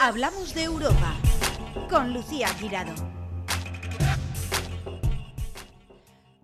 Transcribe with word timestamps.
Hablamos 0.00 0.54
de 0.54 0.62
Europa 0.62 1.16
con 1.90 2.14
Lucía 2.14 2.46
Girado. 2.54 2.94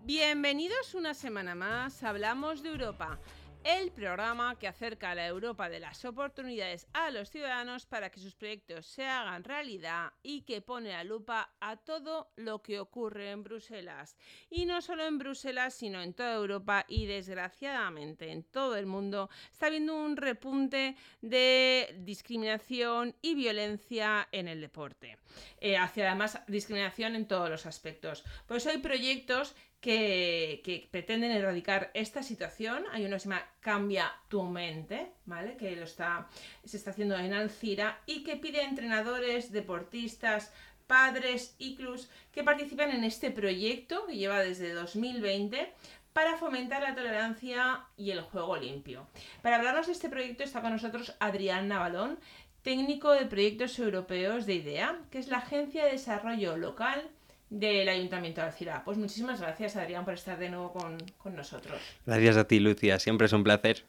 Bienvenidos 0.03 0.93
una 0.93 1.13
semana 1.13 1.55
más. 1.55 2.03
Hablamos 2.03 2.63
de 2.63 2.69
Europa 2.71 3.17
el 3.65 3.91
programa 3.91 4.59
que 4.59 4.67
acerca 4.67 5.09
a 5.09 5.15
la 5.15 5.25
Europa 5.25 5.69
de 5.69 5.79
las 5.79 6.05
oportunidades 6.05 6.85
a 6.93 7.09
los 7.09 7.31
ciudadanos 7.31 7.87
para 7.87 8.11
que 8.11 8.19
sus 8.19 8.35
proyectos 8.35 8.85
se 8.85 9.07
hagan 9.07 9.43
realidad 9.43 10.13
y 10.21 10.41
que 10.41 10.61
pone 10.61 10.91
la 10.91 11.03
lupa 11.03 11.49
a 11.59 11.75
todo 11.75 12.31
lo 12.35 12.61
que 12.61 12.79
ocurre 12.79 13.31
en 13.31 13.43
Bruselas. 13.43 14.17
Y 14.51 14.67
no 14.67 14.83
solo 14.83 15.03
en 15.07 15.17
Bruselas, 15.17 15.73
sino 15.73 15.99
en 15.99 16.13
toda 16.13 16.35
Europa 16.35 16.85
y 16.87 17.07
desgraciadamente 17.07 18.31
en 18.31 18.43
todo 18.43 18.75
el 18.75 18.85
mundo 18.85 19.31
está 19.51 19.65
habiendo 19.65 19.95
un 19.95 20.15
repunte 20.15 20.95
de 21.21 21.95
discriminación 22.01 23.15
y 23.23 23.33
violencia 23.33 24.27
en 24.31 24.47
el 24.47 24.61
deporte. 24.61 25.17
Eh, 25.59 25.75
hacia 25.75 26.05
además 26.11 26.39
discriminación 26.47 27.15
en 27.15 27.27
todos 27.27 27.49
los 27.49 27.65
aspectos. 27.65 28.23
Por 28.45 28.57
eso 28.57 28.69
hay 28.69 28.77
proyectos 28.77 29.55
que, 29.85 30.87
pretenden 30.89 31.31
erradicar 31.31 31.91
esta 31.93 32.23
situación. 32.23 32.85
Hay 32.91 33.05
uno 33.05 33.15
que 33.15 33.19
se 33.19 33.29
llama 33.29 33.45
Cambia 33.59 34.11
tu 34.29 34.43
mente, 34.43 35.11
¿vale? 35.25 35.57
Que 35.57 35.75
lo 35.75 35.83
está, 35.83 36.27
se 36.63 36.77
está 36.77 36.89
haciendo 36.89 37.15
en 37.15 37.33
Alcira 37.33 38.01
y 38.07 38.23
que 38.23 38.35
pide 38.35 38.61
a 38.61 38.67
entrenadores, 38.67 39.51
deportistas, 39.51 40.51
padres 40.87 41.55
y 41.59 41.75
clubs 41.75 42.09
que 42.31 42.43
participen 42.43 42.91
en 42.91 43.03
este 43.03 43.29
proyecto 43.29 44.07
que 44.07 44.17
lleva 44.17 44.39
desde 44.39 44.73
2020 44.73 45.71
para 46.13 46.37
fomentar 46.37 46.81
la 46.81 46.95
tolerancia 46.95 47.85
y 47.95 48.09
el 48.09 48.21
juego 48.21 48.57
limpio. 48.57 49.07
Para 49.43 49.57
hablarnos 49.57 49.85
de 49.85 49.93
este 49.93 50.09
proyecto 50.09 50.43
está 50.43 50.61
con 50.61 50.71
nosotros 50.71 51.13
Adrián 51.19 51.67
Navalón, 51.67 52.17
técnico 52.63 53.11
de 53.11 53.25
proyectos 53.25 53.77
europeos 53.77 54.47
de 54.47 54.55
IDEA, 54.55 54.99
que 55.11 55.19
es 55.19 55.27
la 55.27 55.37
Agencia 55.37 55.85
de 55.85 55.91
Desarrollo 55.91 56.57
Local 56.57 57.11
del 57.49 57.87
Ayuntamiento 57.87 58.41
de 58.41 58.47
Alcira. 58.47 58.83
Pues 58.83 58.97
muchísimas 58.97 59.39
gracias, 59.39 59.75
Adrián, 59.75 60.05
por 60.05 60.13
estar 60.13 60.37
de 60.37 60.49
nuevo 60.49 60.73
con, 60.73 61.35
nosotros. 61.35 61.79
Gracias 62.05 62.37
a 62.37 62.47
ti, 62.47 62.59
Lucia, 62.59 62.99
siempre 62.99 63.27
es 63.27 63.33
un 63.33 63.43
placer. 63.43 63.83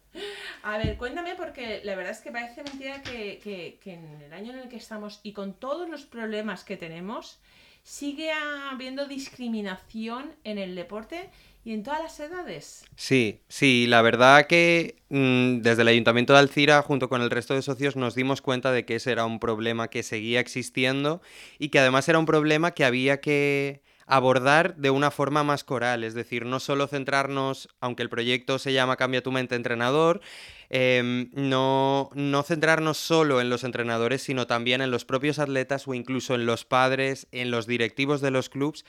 A 0.62 0.78
ver, 0.78 0.96
cuéntame, 0.96 1.34
porque 1.34 1.80
la 1.84 1.94
verdad 1.94 2.12
es 2.12 2.20
que 2.20 2.32
parece 2.32 2.62
mentira 2.62 3.02
que, 3.02 3.38
que 3.82 3.92
en 3.92 4.22
el 4.22 4.32
año 4.32 4.52
en 4.52 4.58
el 4.60 4.68
que 4.68 4.76
estamos 4.76 5.20
y 5.22 5.32
con 5.32 5.54
todos 5.54 5.88
los 5.88 6.04
problemas 6.04 6.64
que 6.64 6.76
tenemos, 6.76 7.38
sigue 7.82 8.32
habiendo 8.32 9.06
discriminación 9.06 10.34
en 10.42 10.58
el 10.58 10.74
deporte 10.74 11.30
y 11.66 11.72
en 11.72 11.82
todas 11.82 12.00
las 12.00 12.20
edades. 12.20 12.84
Sí, 12.94 13.40
sí, 13.48 13.88
la 13.88 14.00
verdad 14.00 14.46
que 14.46 15.02
mm, 15.08 15.62
desde 15.62 15.82
el 15.82 15.88
Ayuntamiento 15.88 16.32
de 16.32 16.38
Alcira, 16.38 16.80
junto 16.80 17.08
con 17.08 17.22
el 17.22 17.28
resto 17.28 17.54
de 17.54 17.62
socios, 17.62 17.96
nos 17.96 18.14
dimos 18.14 18.40
cuenta 18.40 18.70
de 18.70 18.84
que 18.84 18.94
ese 18.94 19.10
era 19.10 19.26
un 19.26 19.40
problema 19.40 19.88
que 19.88 20.04
seguía 20.04 20.38
existiendo 20.38 21.20
y 21.58 21.70
que 21.70 21.80
además 21.80 22.08
era 22.08 22.20
un 22.20 22.26
problema 22.26 22.70
que 22.70 22.84
había 22.84 23.20
que 23.20 23.82
abordar 24.06 24.76
de 24.76 24.90
una 24.90 25.10
forma 25.10 25.42
más 25.42 25.64
coral, 25.64 26.04
es 26.04 26.14
decir, 26.14 26.46
no 26.46 26.60
solo 26.60 26.86
centrarnos, 26.86 27.68
aunque 27.80 28.04
el 28.04 28.10
proyecto 28.10 28.60
se 28.60 28.72
llama 28.72 28.94
Cambia 28.94 29.24
tu 29.24 29.32
mente 29.32 29.56
entrenador, 29.56 30.20
em, 30.68 31.30
no, 31.32 32.10
no 32.14 32.44
centrarnos 32.44 32.98
solo 32.98 33.40
en 33.40 33.50
los 33.50 33.64
entrenadores, 33.64 34.22
sino 34.22 34.46
también 34.46 34.80
en 34.80 34.92
los 34.92 35.04
propios 35.04 35.40
atletas 35.40 35.88
o 35.88 35.94
incluso 35.94 36.36
en 36.36 36.46
los 36.46 36.64
padres, 36.64 37.26
en 37.32 37.50
los 37.50 37.66
directivos 37.66 38.20
de 38.20 38.30
los 38.30 38.48
clubes, 38.48 38.84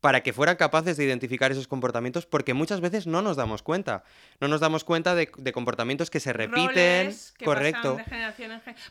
para 0.00 0.22
que 0.22 0.32
fueran 0.32 0.56
capaces 0.56 0.96
de 0.96 1.04
identificar 1.04 1.50
esos 1.50 1.66
comportamientos, 1.66 2.26
porque 2.26 2.54
muchas 2.54 2.80
veces 2.80 3.06
no 3.06 3.20
nos 3.20 3.36
damos 3.36 3.62
cuenta. 3.62 4.04
No 4.40 4.46
nos 4.46 4.60
damos 4.60 4.84
cuenta 4.84 5.14
de, 5.14 5.28
comportamientos 5.52 6.10
que 6.10 6.20
se 6.20 6.32
repiten. 6.32 7.14
correcto. 7.44 7.98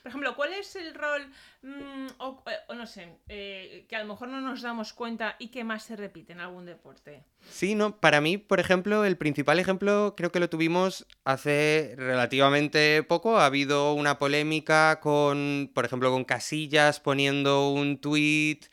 Por 0.03 0.09
ejemplo, 0.09 0.35
¿cuál 0.35 0.53
es 0.53 0.75
el 0.75 0.93
rol, 0.93 1.27
mm, 1.61 2.07
o, 2.17 2.43
no 2.75 2.85
sé, 2.85 3.17
eh, 3.29 3.85
que 3.87 3.95
a 3.95 3.99
lo 3.99 4.07
mejor 4.07 4.27
no 4.27 4.41
nos 4.41 4.61
damos 4.61 4.93
cuenta 4.93 5.35
y 5.39 5.47
que 5.47 5.63
más 5.63 5.83
se 5.83 5.95
repite 5.95 6.33
en 6.33 6.41
algún 6.41 6.65
deporte? 6.65 7.23
Sí, 7.49 7.75
no, 7.75 7.97
para 7.97 8.19
mí, 8.19 8.37
por 8.37 8.59
ejemplo, 8.59 9.05
el 9.05 9.15
principal 9.15 9.59
ejemplo 9.59 10.15
creo 10.17 10.31
que 10.31 10.41
lo 10.41 10.49
tuvimos 10.49 11.07
hace 11.23 11.93
relativamente 11.97 13.03
poco. 13.03 13.39
Ha 13.39 13.45
habido 13.45 13.93
una 13.93 14.19
polémica 14.19 14.99
con, 14.99 15.71
por 15.73 15.85
ejemplo, 15.85 16.11
con 16.11 16.25
Casillas 16.25 16.99
poniendo 16.99 17.69
un 17.69 17.99
tuit 17.99 18.65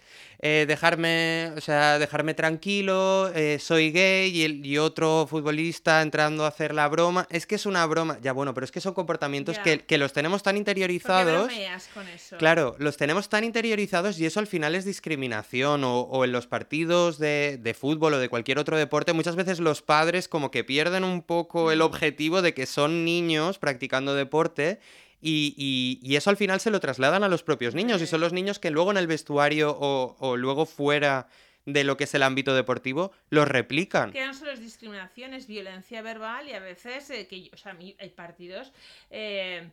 eh, 0.46 0.66
dejarme, 0.68 1.52
o 1.56 1.60
sea, 1.62 1.98
dejarme 1.98 2.34
tranquilo, 2.34 3.32
eh, 3.34 3.58
soy 3.58 3.90
gay 3.92 4.28
y, 4.28 4.60
y, 4.62 4.76
otro 4.76 5.26
futbolista 5.26 6.02
entrando 6.02 6.44
a 6.44 6.48
hacer 6.48 6.74
la 6.74 6.86
broma. 6.86 7.26
Es 7.30 7.46
que 7.46 7.54
es 7.54 7.64
una 7.64 7.86
broma, 7.86 8.18
ya 8.20 8.34
bueno, 8.34 8.52
pero 8.52 8.66
es 8.66 8.70
que 8.70 8.82
son 8.82 8.92
comportamientos 8.92 9.58
que, 9.60 9.86
que, 9.86 9.96
los 9.96 10.12
tenemos 10.12 10.42
tan 10.42 10.58
interiorizados. 10.58 11.50
Con 11.94 12.06
eso? 12.08 12.36
Claro, 12.36 12.76
los 12.78 12.98
tenemos 12.98 13.30
tan 13.30 13.42
interiorizados 13.42 14.20
y 14.20 14.26
eso 14.26 14.38
al 14.38 14.46
final 14.46 14.74
es 14.74 14.84
discriminación. 14.84 15.82
O, 15.82 16.00
o 16.00 16.26
en 16.26 16.32
los 16.32 16.46
partidos 16.46 17.18
de, 17.18 17.58
de, 17.58 17.72
fútbol 17.72 18.12
o 18.12 18.18
de 18.18 18.28
cualquier 18.28 18.58
otro 18.58 18.76
deporte, 18.76 19.14
muchas 19.14 19.36
veces 19.36 19.60
los 19.60 19.80
padres 19.80 20.28
como 20.28 20.50
que 20.50 20.62
pierden 20.62 21.04
un 21.04 21.22
poco 21.22 21.72
el 21.72 21.78
mm. 21.78 21.82
objetivo 21.82 22.42
de 22.42 22.52
que 22.52 22.66
son 22.66 23.06
niños 23.06 23.58
practicando 23.58 24.14
deporte 24.14 24.78
y, 25.26 26.16
eso 26.16 26.30
al 26.30 26.36
final 26.36 26.60
se 26.60 26.70
lo 26.70 26.80
trasladan 26.80 27.24
a 27.24 27.28
los 27.28 27.42
propios 27.42 27.74
niños 27.74 28.02
y 28.02 28.06
son 28.06 28.20
los 28.20 28.32
niños 28.32 28.58
que 28.58 28.70
luego 28.70 28.90
en 28.90 28.98
el 28.98 29.06
vestuario 29.06 29.74
o, 29.78 30.36
luego 30.36 30.66
fuera 30.66 31.28
de 31.64 31.82
lo 31.82 31.96
que 31.96 32.04
es 32.04 32.14
el 32.14 32.22
ámbito 32.22 32.54
deportivo, 32.54 33.10
los 33.30 33.48
replican. 33.48 34.12
Que 34.12 34.26
no 34.26 34.34
solo 34.34 34.50
es 34.50 34.60
discriminación, 34.60 35.32
violencia 35.48 36.02
verbal 36.02 36.46
y 36.46 36.52
a 36.52 36.60
veces, 36.60 37.08
eh, 37.08 37.26
que, 37.26 37.48
o 37.54 37.56
sea, 37.56 37.74
hay 37.80 38.10
partidos, 38.10 38.70
eh, 39.10 39.70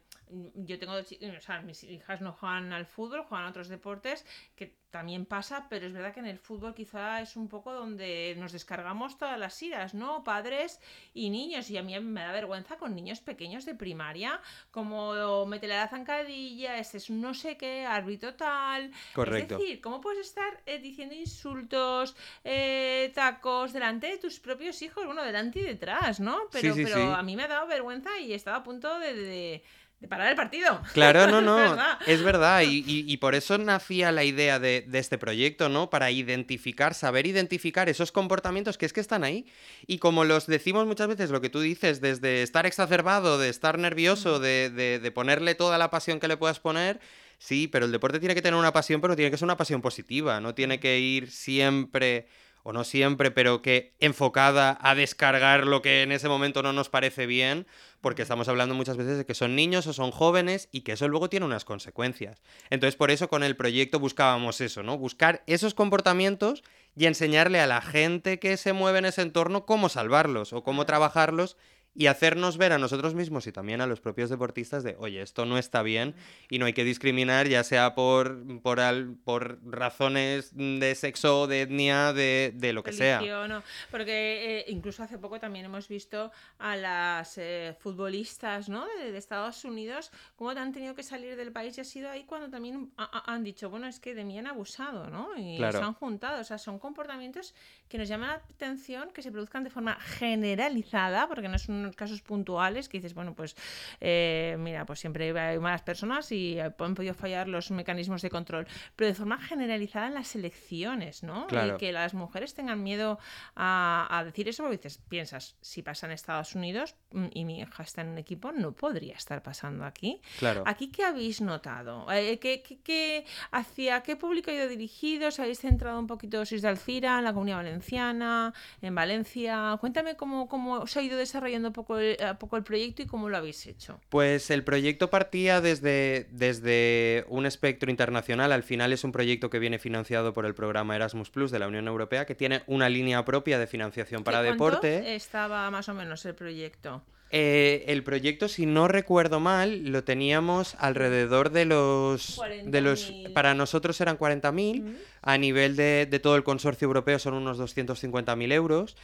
yo 0.55 0.79
tengo, 0.79 0.93
o 0.93 1.41
sea, 1.41 1.61
mis 1.61 1.83
hijas 1.83 2.21
no 2.21 2.33
juegan 2.33 2.73
al 2.73 2.85
fútbol, 2.85 3.23
juegan 3.23 3.47
a 3.47 3.49
otros 3.49 3.67
deportes, 3.67 4.25
que 4.55 4.79
también 4.89 5.25
pasa, 5.25 5.67
pero 5.69 5.87
es 5.87 5.93
verdad 5.93 6.13
que 6.13 6.19
en 6.19 6.25
el 6.25 6.37
fútbol 6.37 6.75
quizá 6.75 7.21
es 7.21 7.37
un 7.37 7.47
poco 7.47 7.73
donde 7.73 8.35
nos 8.37 8.51
descargamos 8.51 9.17
todas 9.17 9.39
las 9.39 9.61
iras, 9.63 9.93
¿no? 9.93 10.23
Padres 10.23 10.81
y 11.13 11.29
niños, 11.29 11.69
y 11.69 11.77
a 11.77 11.83
mí 11.83 11.97
me 11.99 12.21
da 12.21 12.33
vergüenza 12.33 12.77
con 12.77 12.93
niños 12.93 13.21
pequeños 13.21 13.65
de 13.65 13.73
primaria, 13.73 14.41
como 14.69 15.45
métele 15.45 15.75
la 15.75 15.87
zancadilla, 15.87 16.77
este 16.77 16.97
es 16.97 17.09
no 17.09 17.33
sé 17.33 17.55
qué, 17.55 17.85
árbitro 17.85 18.35
tal. 18.35 18.91
Correcto. 19.15 19.55
Es 19.55 19.61
decir, 19.61 19.81
¿cómo 19.81 20.01
puedes 20.01 20.27
estar 20.27 20.61
eh, 20.65 20.79
diciendo 20.79 21.15
insultos, 21.15 22.15
eh, 22.43 23.11
tacos 23.15 23.71
delante 23.71 24.07
de 24.07 24.17
tus 24.17 24.39
propios 24.39 24.81
hijos? 24.81 25.05
Bueno, 25.05 25.23
delante 25.23 25.59
y 25.59 25.63
detrás, 25.63 26.19
¿no? 26.19 26.49
Pero, 26.51 26.75
pero 26.75 27.15
a 27.15 27.23
mí 27.23 27.37
me 27.37 27.43
ha 27.43 27.47
dado 27.47 27.65
vergüenza 27.65 28.19
y 28.19 28.33
estaba 28.33 28.57
a 28.57 28.63
punto 28.63 28.99
de 28.99 29.11
de 29.13 29.63
parar 30.07 30.29
el 30.29 30.35
partido. 30.35 30.81
Claro, 30.93 31.27
no, 31.27 31.41
no, 31.41 31.77
es 32.05 32.21
verdad. 32.23 32.63
Y, 32.65 33.17
por 33.17 33.35
eso 33.35 33.57
nacía 33.57 34.11
la 34.11 34.23
idea 34.23 34.59
de, 34.59 34.85
este 34.93 35.17
proyecto, 35.17 35.69
¿no? 35.69 35.89
Para 35.89 36.11
identificar, 36.11 36.93
saber 36.93 37.27
identificar 37.27 37.89
esos 37.89 38.11
comportamientos 38.11 38.77
que 38.77 38.85
es 38.85 38.93
que 38.93 38.99
están 38.99 39.23
ahí. 39.23 39.45
Y 39.87 39.99
como 39.99 40.23
los 40.25 40.47
decimos 40.47 40.85
muchas 40.87 41.07
veces, 41.07 41.29
lo 41.29 41.41
que 41.41 41.49
tú 41.49 41.59
dices, 41.59 42.01
desde 42.01 42.43
estar 42.43 42.65
exacerbado, 42.65 43.37
de 43.37 43.49
estar 43.49 43.77
nervioso, 43.77 44.39
de, 44.39 44.69
de 44.69 45.11
ponerle 45.11 45.55
toda 45.55 45.77
la 45.77 45.89
pasión 45.89 46.19
que 46.19 46.27
le 46.27 46.37
puedas 46.37 46.59
poner, 46.59 46.99
sí, 47.37 47.67
pero 47.67 47.85
el 47.85 47.91
deporte 47.91 48.19
tiene 48.19 48.35
que 48.35 48.41
tener 48.41 48.59
una 48.59 48.73
pasión, 48.73 49.01
pero 49.01 49.15
tiene 49.15 49.31
que 49.31 49.37
ser 49.37 49.45
una 49.45 49.57
pasión 49.57 49.81
positiva, 49.81 50.39
no 50.39 50.53
tiene 50.53 50.79
que 50.79 50.99
ir 50.99 51.29
siempre 51.31 52.27
o 52.63 52.73
no 52.73 52.83
siempre, 52.83 53.31
pero 53.31 53.61
que 53.61 53.93
enfocada 53.99 54.77
a 54.81 54.95
descargar 54.95 55.65
lo 55.65 55.81
que 55.81 56.03
en 56.03 56.11
ese 56.11 56.29
momento 56.29 56.63
no 56.63 56.73
nos 56.73 56.89
parece 56.89 57.25
bien, 57.25 57.67
porque 58.01 58.21
estamos 58.21 58.47
hablando 58.47 58.75
muchas 58.75 58.97
veces 58.97 59.17
de 59.17 59.25
que 59.25 59.33
son 59.33 59.55
niños 59.55 59.87
o 59.87 59.93
son 59.93 60.11
jóvenes 60.11 60.69
y 60.71 60.81
que 60.81 60.93
eso 60.93 61.07
luego 61.07 61.29
tiene 61.29 61.45
unas 61.45 61.65
consecuencias. 61.65 62.41
Entonces, 62.69 62.95
por 62.95 63.11
eso 63.11 63.29
con 63.29 63.43
el 63.43 63.55
proyecto 63.55 63.99
buscábamos 63.99 64.61
eso, 64.61 64.83
¿no? 64.83 64.97
Buscar 64.97 65.43
esos 65.47 65.73
comportamientos 65.73 66.63
y 66.95 67.05
enseñarle 67.05 67.59
a 67.59 67.67
la 67.67 67.81
gente 67.81 68.39
que 68.39 68.57
se 68.57 68.73
mueve 68.73 68.99
en 68.99 69.05
ese 69.05 69.21
entorno 69.21 69.65
cómo 69.65 69.89
salvarlos 69.89 70.53
o 70.53 70.63
cómo 70.63 70.85
trabajarlos 70.85 71.57
y 71.93 72.07
hacernos 72.07 72.57
ver 72.57 72.71
a 72.71 72.77
nosotros 72.77 73.15
mismos 73.15 73.47
y 73.47 73.51
también 73.51 73.81
a 73.81 73.87
los 73.87 73.99
propios 73.99 74.29
deportistas 74.29 74.83
de, 74.83 74.95
oye, 74.99 75.21
esto 75.21 75.45
no 75.45 75.57
está 75.57 75.81
bien 75.83 76.15
y 76.49 76.57
no 76.57 76.65
hay 76.65 76.73
que 76.73 76.85
discriminar, 76.85 77.47
ya 77.47 77.63
sea 77.63 77.95
por, 77.95 78.45
por, 78.61 78.79
por 79.25 79.59
razones 79.69 80.51
de 80.55 80.95
sexo, 80.95 81.47
de 81.47 81.63
etnia, 81.63 82.13
de, 82.13 82.53
de 82.55 82.71
lo 82.71 82.83
que 82.83 82.93
sea. 82.93 83.19
No. 83.47 83.61
Porque 83.89 84.59
eh, 84.59 84.65
incluso 84.69 85.03
hace 85.03 85.17
poco 85.17 85.39
también 85.39 85.65
hemos 85.65 85.89
visto 85.89 86.31
a 86.59 86.77
las 86.77 87.37
eh, 87.37 87.75
futbolistas 87.79 88.69
¿no? 88.69 88.85
de, 88.85 89.17
Estados 89.17 89.65
Unidos 89.65 90.11
cómo 90.35 90.51
han 90.51 90.71
tenido 90.71 90.95
que 90.95 91.03
salir 91.03 91.35
del 91.35 91.51
país 91.51 91.77
y 91.77 91.81
ha 91.81 91.83
sido 91.83 92.09
ahí 92.09 92.23
cuando 92.23 92.49
también 92.49 92.91
han 92.97 93.43
dicho, 93.43 93.69
bueno, 93.69 93.87
es 93.87 93.99
que 93.99 94.15
de 94.15 94.23
mí 94.23 94.39
han 94.39 94.47
abusado, 94.47 95.09
¿no? 95.09 95.37
Y 95.37 95.57
se 95.57 95.77
han 95.77 95.93
juntado. 95.93 96.41
O 96.41 96.43
sea, 96.43 96.57
son 96.57 96.79
comportamientos 96.79 97.53
que 97.87 97.97
nos 97.97 98.07
llaman 98.07 98.29
la 98.29 98.35
atención 98.35 99.11
que 99.11 99.21
se 99.21 99.31
produzcan 99.31 99.63
de 99.63 99.69
forma 99.69 99.95
generalizada, 99.99 101.27
porque 101.27 101.47
no 101.47 101.55
es 101.55 101.69
un 101.69 101.80
casos 101.95 102.21
puntuales 102.21 102.87
que 102.89 102.97
dices, 102.97 103.13
bueno, 103.13 103.33
pues 103.33 103.55
eh, 103.99 104.55
mira, 104.59 104.85
pues 104.85 104.99
siempre 104.99 105.37
hay 105.37 105.59
malas 105.59 105.81
personas 105.81 106.31
y 106.31 106.59
han 106.59 106.73
podido 106.95 107.13
fallar 107.13 107.47
los 107.47 107.71
mecanismos 107.71 108.21
de 108.21 108.29
control. 108.29 108.67
Pero 108.95 109.07
de 109.09 109.13
forma 109.15 109.37
generalizada 109.39 110.07
en 110.07 110.13
las 110.13 110.35
elecciones, 110.35 111.23
¿no? 111.23 111.47
Claro. 111.47 111.75
Y 111.75 111.77
que 111.77 111.91
las 111.91 112.13
mujeres 112.13 112.53
tengan 112.53 112.83
miedo 112.83 113.19
a, 113.55 114.07
a 114.09 114.23
decir 114.23 114.47
eso, 114.49 114.63
porque 114.63 114.77
dices, 114.77 114.97
piensas, 115.09 115.55
si 115.61 115.81
pasa 115.81 116.05
en 116.05 116.13
Estados 116.13 116.55
Unidos 116.55 116.95
mm, 117.11 117.25
y 117.33 117.45
mi 117.45 117.59
hija 117.59 117.83
está 117.83 118.01
en 118.01 118.09
un 118.09 118.17
equipo, 118.17 118.51
no 118.51 118.71
podría 118.73 119.15
estar 119.15 119.41
pasando 119.43 119.85
aquí. 119.85 120.21
Claro. 120.39 120.63
¿Aquí 120.65 120.91
qué 120.91 121.03
habéis 121.03 121.41
notado? 121.41 122.11
Eh, 122.11 122.39
¿qué, 122.39 122.61
qué, 122.61 122.79
qué- 122.81 123.25
¿Hacia 123.51 124.01
qué 124.03 124.15
público 124.15 124.51
ha 124.51 124.53
ido 124.53 124.67
dirigido? 124.67 125.27
¿Os 125.27 125.39
habéis 125.39 125.59
centrado 125.59 125.99
un 125.99 126.07
poquito, 126.07 126.45
sois 126.45 126.61
de 126.61 126.67
Alcira, 126.67 127.17
en 127.19 127.23
la 127.25 127.33
Comunidad 127.33 127.57
Valenciana, 127.57 128.53
en 128.81 128.95
Valencia? 128.95 129.77
Cuéntame 129.79 130.15
cómo, 130.15 130.47
cómo 130.47 130.85
se 130.87 130.99
ha 130.99 131.01
ido 131.01 131.17
desarrollando 131.17 131.70
un 131.71 131.73
poco 131.73 131.97
el, 131.97 132.21
a 132.21 132.37
poco 132.37 132.57
el 132.57 132.63
proyecto 132.63 133.01
y 133.01 133.05
cómo 133.05 133.29
lo 133.29 133.37
habéis 133.37 133.65
hecho. 133.65 133.99
Pues 134.09 134.51
el 134.51 134.63
proyecto 134.63 135.09
partía 135.09 135.61
desde, 135.61 136.27
desde 136.31 137.25
un 137.29 137.45
espectro 137.45 137.89
internacional. 137.89 138.51
Al 138.51 138.63
final 138.63 138.91
es 138.93 139.03
un 139.03 139.11
proyecto 139.11 139.49
que 139.49 139.59
viene 139.59 139.79
financiado 139.79 140.33
por 140.33 140.45
el 140.45 140.53
programa 140.53 140.95
Erasmus 140.95 141.29
Plus 141.29 141.49
de 141.51 141.59
la 141.59 141.67
Unión 141.67 141.87
Europea, 141.87 142.25
que 142.25 142.35
tiene 142.35 142.63
una 142.67 142.89
línea 142.89 143.23
propia 143.25 143.57
de 143.57 143.67
financiación 143.67 144.23
para 144.23 144.41
¿Qué- 144.41 144.47
cuánto 144.57 144.65
deporte. 144.65 145.15
estaba 145.15 145.71
más 145.71 145.87
o 145.89 145.93
menos 145.93 146.25
el 146.25 146.35
proyecto? 146.35 147.01
Eh, 147.33 147.85
el 147.87 148.03
proyecto, 148.03 148.49
si 148.49 148.65
no 148.65 148.89
recuerdo 148.89 149.39
mal, 149.39 149.85
lo 149.85 150.03
teníamos 150.03 150.75
alrededor 150.79 151.51
de 151.51 151.63
los... 151.63 152.41
De 152.65 152.81
los 152.81 153.09
40.000. 153.09 153.31
para 153.33 153.53
nosotros 153.53 154.01
eran 154.01 154.17
40.000, 154.17 154.81
Mm. 154.81 154.95
a 155.21 155.37
nivel 155.37 155.77
de, 155.77 156.05
de 156.11 156.19
todo 156.19 156.35
el 156.35 156.43
consorcio 156.43 156.85
europeo 156.87 157.19
son 157.19 157.35
unos 157.35 157.57
250.000 157.57 158.51
euros. 158.51 158.97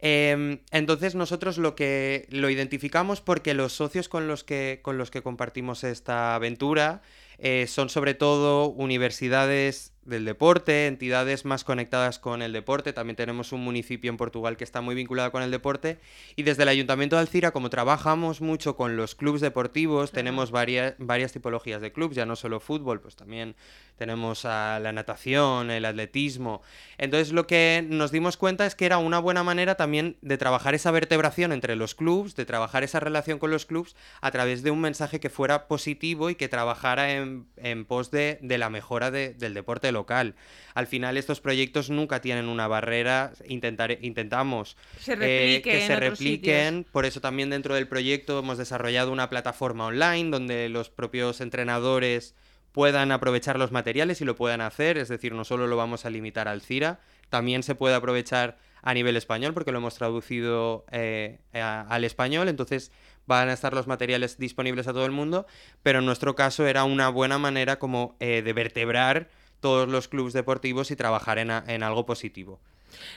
Em, 0.00 0.60
entonces 0.70 1.14
nosotros 1.14 1.58
lo 1.58 1.74
que 1.74 2.26
lo 2.30 2.50
identificamos 2.50 3.20
porque 3.20 3.54
los 3.54 3.72
socios 3.72 4.08
con 4.08 4.28
los 4.28 4.44
que, 4.44 4.78
con 4.82 4.96
los 4.96 5.10
que 5.10 5.22
compartimos 5.22 5.82
esta 5.82 6.36
aventura 6.36 7.02
eh, 7.38 7.66
son 7.68 7.88
sobre 7.88 8.14
todo 8.14 8.68
universidades 8.68 9.92
del 10.08 10.24
deporte, 10.24 10.86
entidades 10.86 11.44
más 11.44 11.64
conectadas 11.64 12.18
con 12.18 12.42
el 12.42 12.52
deporte. 12.52 12.92
También 12.92 13.16
tenemos 13.16 13.52
un 13.52 13.60
municipio 13.60 14.10
en 14.10 14.16
Portugal 14.16 14.56
que 14.56 14.64
está 14.64 14.80
muy 14.80 14.94
vinculado 14.94 15.30
con 15.30 15.42
el 15.42 15.50
deporte. 15.50 15.98
Y 16.34 16.42
desde 16.42 16.62
el 16.62 16.70
Ayuntamiento 16.70 17.16
de 17.16 17.20
Alcira, 17.20 17.50
como 17.50 17.68
trabajamos 17.70 18.40
mucho 18.40 18.74
con 18.74 18.96
los 18.96 19.14
clubes 19.14 19.42
deportivos, 19.42 20.10
tenemos 20.10 20.50
varias, 20.50 20.94
varias 20.98 21.32
tipologías 21.32 21.82
de 21.82 21.92
clubes, 21.92 22.16
ya 22.16 22.24
no 22.24 22.36
solo 22.36 22.58
fútbol, 22.58 23.00
pues 23.00 23.16
también 23.16 23.54
tenemos 23.98 24.44
a 24.44 24.78
la 24.80 24.92
natación, 24.92 25.70
el 25.70 25.84
atletismo. 25.84 26.62
Entonces 26.96 27.32
lo 27.32 27.46
que 27.46 27.84
nos 27.86 28.10
dimos 28.10 28.36
cuenta 28.36 28.64
es 28.64 28.74
que 28.74 28.86
era 28.86 28.98
una 28.98 29.18
buena 29.18 29.42
manera 29.42 29.74
también 29.74 30.16
de 30.22 30.38
trabajar 30.38 30.74
esa 30.74 30.90
vertebración 30.90 31.52
entre 31.52 31.76
los 31.76 31.94
clubes, 31.94 32.34
de 32.34 32.46
trabajar 32.46 32.82
esa 32.82 33.00
relación 33.00 33.38
con 33.38 33.50
los 33.50 33.66
clubes 33.66 33.96
a 34.22 34.30
través 34.30 34.62
de 34.62 34.70
un 34.70 34.80
mensaje 34.80 35.20
que 35.20 35.28
fuera 35.28 35.68
positivo 35.68 36.30
y 36.30 36.36
que 36.36 36.48
trabajara 36.48 37.12
en, 37.12 37.27
en 37.56 37.84
pos 37.84 38.10
de, 38.10 38.38
de 38.42 38.58
la 38.58 38.70
mejora 38.70 39.10
de- 39.10 39.34
del 39.34 39.54
deporte 39.54 39.90
local. 39.92 40.34
Al 40.74 40.86
final 40.86 41.16
estos 41.16 41.40
proyectos 41.40 41.90
nunca 41.90 42.20
tienen 42.20 42.48
una 42.48 42.68
barrera, 42.68 43.32
intentar, 43.46 43.98
intentamos 44.02 44.76
Se 44.98 45.12
eh, 45.20 45.60
que 45.62 45.80
se 45.86 45.96
repliquen. 45.96 46.86
Por 46.90 47.04
eso 47.06 47.20
también 47.20 47.50
dentro 47.50 47.74
del 47.74 47.88
proyecto 47.88 48.38
hemos 48.38 48.58
desarrollado 48.58 49.12
una 49.12 49.28
plataforma 49.28 49.86
online 49.86 50.30
donde 50.30 50.68
los 50.68 50.90
propios 50.90 51.40
entrenadores 51.40 52.34
puedan 52.72 53.10
aprovechar 53.12 53.58
los 53.58 53.72
materiales 53.72 54.20
y 54.20 54.24
lo 54.24 54.36
puedan 54.36 54.60
hacer. 54.60 54.98
Es 54.98 55.08
decir, 55.08 55.32
no 55.34 55.44
solo 55.44 55.66
lo 55.66 55.76
vamos 55.76 56.04
a 56.04 56.10
limitar 56.10 56.48
al 56.48 56.60
CIRA, 56.62 57.00
también 57.28 57.62
se 57.62 57.74
puede 57.74 57.94
aprovechar 57.94 58.56
a 58.82 58.94
nivel 58.94 59.16
español 59.16 59.52
porque 59.54 59.72
lo 59.72 59.78
hemos 59.78 59.96
traducido 59.96 60.84
eh, 60.92 61.38
a- 61.54 61.80
al 61.88 62.04
español. 62.04 62.48
Entonces 62.48 62.92
van 63.28 63.48
a 63.48 63.52
estar 63.52 63.74
los 63.74 63.86
materiales 63.86 64.38
disponibles 64.38 64.88
a 64.88 64.92
todo 64.92 65.06
el 65.06 65.12
mundo. 65.12 65.46
Pero 65.84 66.00
en 66.00 66.06
nuestro 66.06 66.34
caso 66.34 66.66
era 66.66 66.82
una 66.82 67.08
buena 67.10 67.38
manera 67.38 67.78
como 67.78 68.16
eh, 68.18 68.42
de 68.42 68.52
vertebrar 68.52 69.28
todos 69.60 69.88
los 69.88 70.08
clubes 70.08 70.32
deportivos 70.32 70.90
y 70.90 70.96
trabajar 70.96 71.38
en, 71.38 71.50
en 71.50 71.82
algo 71.84 72.06
positivo. 72.06 72.58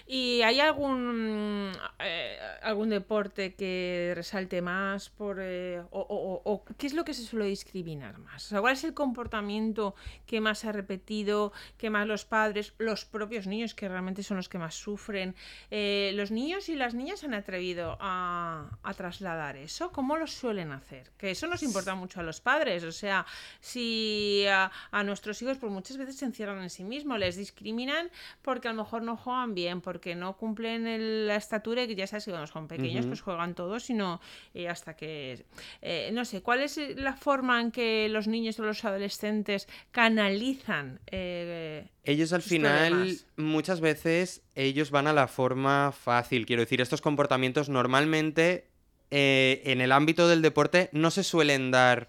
¿Y 0.08 0.42
hay 0.42 0.60
algún 0.60 1.72
eh, 2.00 2.38
algún 2.62 2.90
deporte 2.90 3.54
que 3.56 4.14
resalte 4.16 4.62
más 4.62 5.10
por 5.10 5.38
eh, 5.40 5.80
o, 5.92 6.00
o- 6.00 6.42
o- 6.52 6.64
qué 6.78 6.88
es 6.88 6.94
lo 6.94 7.04
que 7.06 7.14
se 7.14 7.24
suele 7.24 7.46
discriminar 7.46 8.18
más? 8.20 8.54
¿cuál 8.60 8.74
es 8.74 8.84
el 8.84 8.94
comportamiento 8.94 9.96
que 10.26 10.42
más 10.42 10.60
se 10.60 10.70
ha 10.70 10.72
repetido, 10.72 11.52
que 11.78 11.90
más 11.90 12.08
los 12.08 12.26
padres, 12.26 12.74
los 12.78 13.06
propios 13.06 13.48
niños 13.48 13.74
que 13.74 13.88
realmente 13.88 14.24
son 14.24 14.38
los 14.38 14.50
que 14.50 14.58
más 14.58 14.76
sufren? 14.76 15.36
Eh, 15.70 16.12
los 16.16 16.32
niños 16.32 16.70
y 16.70 16.76
las 16.76 16.94
niñas 16.94 17.24
han 17.24 17.34
atrevido 17.34 17.98
a, 18.00 18.70
a 18.84 18.94
trasladar 18.94 19.56
eso. 19.58 19.92
¿Cómo 19.92 20.18
lo 20.18 20.28
suelen 20.28 20.72
hacer? 20.72 21.12
Que 21.18 21.32
eso 21.32 21.48
nos 21.48 21.64
importa 21.64 21.96
mucho 21.96 22.20
a 22.20 22.24
los 22.24 22.42
padres. 22.42 22.84
O 22.84 22.92
sea, 22.92 23.26
si 23.60 24.46
a, 24.50 24.72
a 24.92 25.04
nuestros 25.04 25.42
hijos 25.42 25.58
pues 25.58 25.72
muchas 25.72 25.98
veces 25.98 26.18
se 26.18 26.26
encierran 26.26 26.62
en 26.62 26.70
sí 26.70 26.84
mismos, 26.84 27.20
les 27.20 27.36
discriminan 27.36 28.10
porque 28.42 28.68
a 28.68 28.74
lo 28.74 28.84
mejor 28.84 29.02
no 29.04 29.16
juegan 29.18 29.54
bien, 29.56 29.61
porque 29.82 30.16
no 30.16 30.36
cumplen 30.38 30.88
el- 30.88 31.28
la 31.28 31.36
estatura 31.36 31.84
y 31.84 31.88
que 31.88 31.96
ya 31.96 32.08
sabes 32.08 32.26
que 32.26 32.32
cuando 32.32 32.48
son 32.48 32.68
pequeños 32.68 33.06
pues 33.06 33.22
juegan 33.22 33.54
todos, 33.56 33.84
sino 33.84 34.20
eh, 34.54 34.68
hasta 34.68 34.96
que... 34.96 35.46
eh, 35.82 36.10
no 36.14 36.26
sé, 36.26 36.42
¿cuál 36.42 36.62
es 36.62 36.78
la 36.96 37.14
forma 37.14 37.62
en 37.62 37.72
que 37.72 38.10
los 38.10 38.28
niños 38.28 38.60
o 38.60 38.64
los 38.64 38.84
adolescentes 38.86 39.68
canalizan? 39.92 41.00
eh, 41.08 41.88
Ellos 42.04 42.34
al 42.34 42.42
final, 42.42 42.90
problemas? 42.92 43.26
muchas 43.38 43.80
veces, 43.82 44.42
ellos 44.56 44.92
van 44.92 45.08
a 45.08 45.14
la 45.14 45.28
forma 45.28 45.92
fácil. 45.92 46.46
Quiero 46.46 46.62
decir, 46.62 46.82
estos 46.82 47.02
comportamientos 47.02 47.70
normalmente 47.70 48.66
eh, 49.12 49.62
en 49.66 49.82
el 49.82 49.92
ámbito 49.92 50.28
del 50.28 50.42
deporte 50.42 50.90
no 50.94 51.12
se 51.12 51.24
suelen 51.24 51.70
dar 51.72 52.08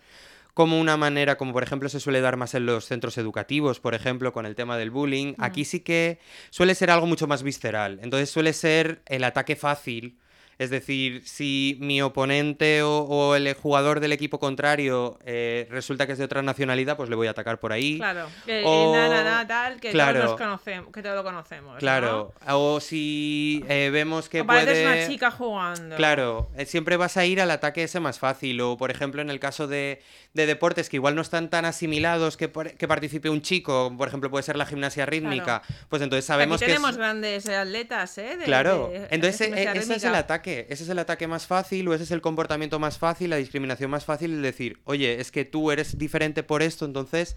como 0.55 0.81
una 0.81 0.97
manera, 0.97 1.37
como 1.37 1.53
por 1.53 1.63
ejemplo 1.63 1.89
se 1.89 2.01
suele 2.01 2.21
dar 2.21 2.37
más 2.37 2.55
en 2.55 2.67
los 2.67 2.85
centros 2.85 3.17
educativos, 3.19 3.81
por 3.81 3.95
ejemplo, 3.95 4.33
con 4.33 4.47
el 4.47 4.55
tema 4.55 4.77
del 4.77 4.91
bullying. 4.91 5.35
Aquí 5.39 5.65
sí 5.65 5.81
que 5.81 6.19
suele 6.51 6.75
ser 6.75 6.91
algo 6.91 7.07
mucho 7.07 7.27
más 7.27 7.43
visceral. 7.43 8.01
Entonces 8.03 8.31
suele 8.31 8.53
ser 8.53 9.03
el 9.07 9.25
ataque 9.25 9.57
fácil. 9.57 10.19
Es 10.59 10.71
decir, 10.71 11.23
si 11.27 11.77
mi 11.81 12.03
oponente 12.03 12.83
o, 12.83 13.01
o 13.01 13.35
el 13.35 13.53
jugador 13.55 14.01
del 14.01 14.13
equipo 14.13 14.39
contrario 14.39 15.19
eh, 15.25 15.67
resulta 15.71 16.07
que 16.07 16.13
es 16.13 16.19
de 16.19 16.25
otra 16.25 16.43
nacionalidad, 16.43 16.97
pues 16.97 17.09
le 17.11 17.17
voy 17.17 17.27
a 17.27 17.31
atacar 17.31 17.59
por 17.59 17.73
ahí. 17.73 17.97
Claro, 17.99 18.29
que 18.47 18.63
O- 18.65 18.95
na, 18.95 19.09
na, 19.09 19.25
na, 19.25 19.47
tal, 19.47 19.81
que 19.81 19.91
claro. 19.91 20.21
todos 20.21 20.31
nos 20.33 20.41
conocemos, 20.41 20.93
que 20.93 21.03
todos 21.03 21.17
lo 21.17 21.25
conocemos. 21.25 21.73
¿no? 21.75 21.79
Claro, 21.79 22.33
o 22.49 22.81
si 22.81 23.65
eh, 23.69 23.91
vemos 23.93 24.29
que 24.29 24.43
O 24.43 24.47
puede... 24.47 24.87
una 24.87 25.07
chica 25.09 25.31
jugando. 25.31 25.97
Claro, 25.97 26.51
eh, 26.57 26.67
siempre 26.67 26.97
vas 26.97 27.17
a 27.17 27.25
ir 27.25 27.41
al 27.41 27.51
ataque 27.51 27.83
ese 27.85 27.99
más 28.01 28.19
fácil. 28.19 28.61
O, 28.61 28.77
por 28.77 28.91
ejemplo, 28.91 29.23
en 29.23 29.31
el 29.31 29.41
caso 29.41 29.67
de, 29.67 30.01
de 30.35 30.47
deportes 30.47 30.89
que 30.89 30.97
igual 30.97 31.15
no 31.15 31.23
están 31.23 31.51
tan 31.51 31.65
asimilados 31.65 32.37
que, 32.37 32.51
que 32.51 32.87
participe 32.89 33.31
un 33.31 33.43
chico, 33.43 33.93
por 33.97 34.09
ejemplo, 34.09 34.31
puede 34.31 34.43
ser 34.45 34.57
la 34.57 34.67
gimnasia 34.67 35.07
rítmica, 35.07 35.63
pues 35.89 36.03
entonces 36.03 36.25
sabemos 36.25 36.57
Aquí 36.63 36.67
que... 36.67 36.73
es- 36.73 36.77
tenemos 36.79 36.97
grandes 36.97 37.49
atletas, 37.49 38.17
¿eh? 38.19 38.37
De- 38.37 38.45
Claro, 38.45 38.89
de- 38.93 39.09
entonces 39.11 39.41
e- 39.41 39.45
ese 39.45 39.61
es 39.61 40.05
el 40.05 40.13
rítmica. 40.13 40.13
Ese 40.61 40.85
es 40.85 40.89
el 40.89 40.99
ataque 40.99 41.27
más 41.27 41.47
fácil 41.47 41.89
o 41.89 41.95
ese 41.95 42.05
es 42.05 42.11
el 42.11 42.21
comportamiento 42.21 42.79
más 42.79 42.99
fácil, 42.99 43.31
la 43.31 43.37
discriminación 43.37 43.91
más 43.91 44.05
fácil, 44.05 44.33
el 44.33 44.43
decir, 44.43 44.81
oye, 44.85 45.21
es 45.21 45.31
que 45.31 45.45
tú 45.45 45.71
eres 45.71 45.99
diferente 45.99 46.43
por 46.43 46.63
esto, 46.63 46.85
entonces 46.85 47.37